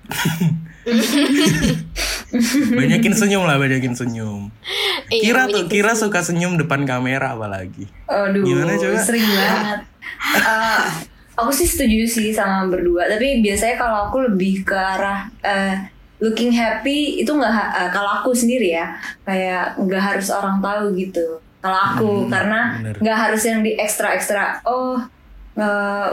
banyakin 2.74 3.13
senyum 3.13 3.43
lah, 3.46 3.58
banyakin 3.58 3.93
senyum. 3.93 4.50
Iya, 5.10 5.22
Kira 5.24 5.41
tuh, 5.48 5.65
banyakin 5.65 5.72
kira 5.72 5.91
senyum. 5.93 6.04
suka 6.06 6.19
senyum 6.22 6.54
depan 6.58 6.82
kamera 6.86 7.34
apalagi. 7.34 7.86
Aduh, 8.06 8.43
Gimana 8.43 8.78
coba? 8.78 9.00
sering 9.02 9.26
banget. 9.26 9.80
Eh, 10.24 10.88
aku 11.34 11.52
sih 11.52 11.65
setuju 11.65 12.06
sih 12.06 12.30
sama 12.32 12.69
berdua, 12.69 13.10
tapi 13.10 13.41
biasanya 13.41 13.76
kalau 13.78 13.98
aku 14.10 14.17
lebih 14.30 14.62
ke 14.63 14.76
arah 14.76 15.30
eh, 15.41 15.76
looking 16.22 16.54
happy 16.54 17.19
itu 17.19 17.32
nggak 17.32 17.52
eh, 17.52 17.89
kalau 17.91 18.22
aku 18.22 18.32
sendiri 18.32 18.78
ya, 18.78 18.96
kayak 19.24 19.76
nggak 19.82 20.04
harus 20.04 20.28
orang 20.32 20.62
tahu 20.62 20.93
gitu. 20.96 21.41
Kalau 21.63 21.80
aku 21.80 22.10
Hmm, 22.28 22.32
karena 22.32 22.60
bener. 22.80 22.96
nggak 23.00 23.17
harus 23.17 23.41
yang 23.48 23.60
di 23.63 23.72
ekstra 23.80 24.13
ekstra. 24.13 24.60
Oh, 24.67 25.00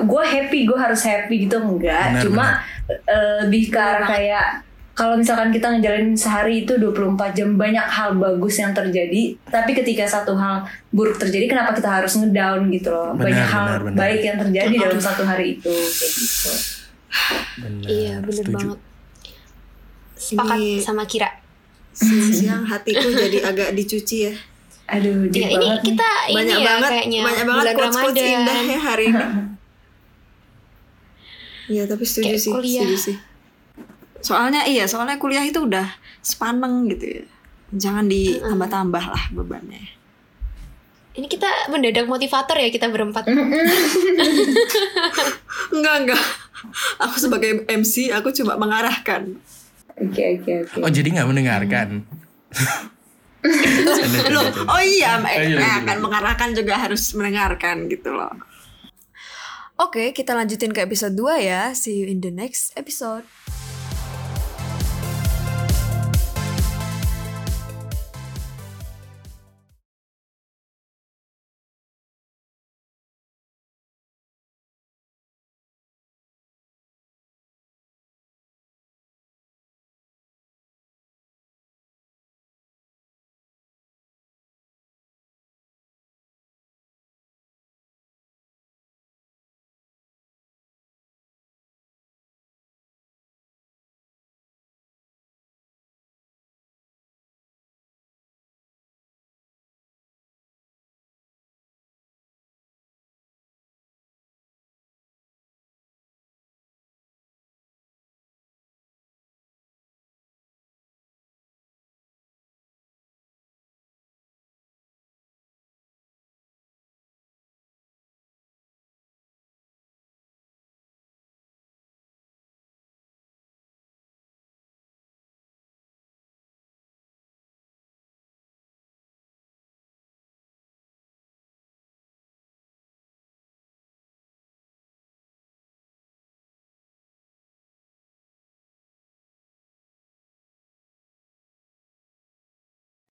gue 0.04 0.22
happy, 0.24 0.68
gue 0.68 0.78
harus 0.78 1.00
happy 1.02 1.48
gitu 1.48 1.56
enggak. 1.58 2.12
Bener, 2.16 2.22
Cuma 2.28 2.46
eh, 2.88 3.46
lebih 3.46 3.72
ke 3.72 3.78
arah 3.80 4.06
kayak 4.08 4.46
kalau 5.00 5.16
misalkan 5.16 5.48
kita 5.48 5.64
ngejalanin 5.70 6.12
sehari 6.12 6.60
itu 6.60 6.76
24 6.76 7.16
jam 7.32 7.56
banyak 7.56 7.80
hal 7.82 8.12
bagus 8.14 8.60
yang 8.60 8.70
terjadi 8.70 9.32
tapi 9.46 9.72
ketika 9.72 10.04
satu 10.04 10.36
hal 10.36 10.60
buruk 10.90 11.16
terjadi 11.16 11.48
kenapa 11.48 11.72
kita 11.72 11.88
harus 11.90 12.12
ngedown 12.14 12.68
gitu 12.68 12.90
loh 12.90 13.10
Benar, 13.10 13.24
banyak 13.24 13.46
hal 13.46 13.64
benar, 13.64 13.80
benar. 13.82 13.96
baik 13.98 14.20
yang 14.20 14.36
terjadi 14.38 14.74
dalam 14.78 15.00
satu 15.00 15.22
hari 15.24 15.56
itu 15.56 15.72
kayak 15.72 16.12
gitu 16.12 16.52
Benar, 17.58 17.88
Iya 17.88 18.14
setuju. 18.28 18.52
banget 18.52 18.78
Sepakat 20.14 20.56
Ini- 20.58 20.78
sama 20.78 21.02
Kira 21.04 21.30
Siang-siang 21.90 22.62
hatiku 22.62 23.08
jadi 23.10 23.38
agak 23.42 23.72
dicuci 23.72 24.16
ya. 24.22 24.34
aduh 24.86 25.26
Ya 25.28 25.48
ini 25.48 25.56
banget 25.56 25.70
nih. 25.72 25.80
kita 25.86 26.10
banyak 26.28 26.44
ini 26.46 26.52
ya 26.52 26.68
banget 26.68 26.90
kayaknya 26.92 27.20
banyak 27.20 27.44
banget 27.46 27.56
bulan 27.56 27.74
quotes 27.74 27.96
quotes 27.96 28.14
Ramadan 28.20 28.36
indah 28.36 28.60
ya 28.60 28.78
hari 28.80 29.04
ini 29.06 29.24
Iya 31.70 31.82
tapi 31.86 32.02
setuju 32.02 32.26
Kayak 32.28 32.40
sih 32.40 32.52
kuliah. 32.52 32.82
setuju 32.82 32.96
sih 33.00 33.16
soalnya 34.20 34.68
iya 34.68 34.84
soalnya 34.84 35.16
kuliah 35.16 35.44
itu 35.44 35.64
udah 35.64 35.88
sepaneng 36.20 36.88
gitu 36.92 37.20
ya 37.20 37.24
jangan 37.76 38.04
ditambah-tambah 38.10 39.04
lah 39.08 39.24
bebannya 39.34 39.98
Ini 41.10 41.26
kita 41.26 41.74
mendadak 41.74 42.06
motivator 42.06 42.54
ya 42.54 42.70
kita 42.70 42.86
berempat 42.86 43.26
enggak 45.74 45.94
enggak 46.06 46.22
aku 47.02 47.16
sebagai 47.18 47.66
MC 47.66 48.14
aku 48.14 48.30
cuma 48.30 48.54
mengarahkan 48.54 49.34
oke 49.98 50.22
oke 50.38 50.50
oke 50.64 50.78
Oh 50.86 50.90
jadi 50.90 51.10
nggak 51.10 51.28
mendengarkan? 51.28 51.88
Loh, 54.34 54.44
oh 54.68 54.82
iya, 54.84 55.16
Oh, 55.16 55.24
iya, 55.24 55.40
eh, 55.40 55.48
iya, 55.56 55.80
kan 55.80 55.96
iya. 55.96 56.02
mengarahkan 56.02 56.52
juga 56.52 56.76
harus 56.76 57.08
mendengarkan 57.16 57.88
gitu 57.88 58.12
loh. 58.12 58.28
Oke, 59.80 60.12
kita 60.12 60.36
lanjutin 60.36 60.76
ke 60.76 60.84
episode 60.84 61.16
2 61.16 61.40
ya. 61.40 61.72
See 61.72 62.04
you 62.04 62.06
in 62.12 62.20
the 62.20 62.28
next 62.28 62.76
episode. 62.76 63.24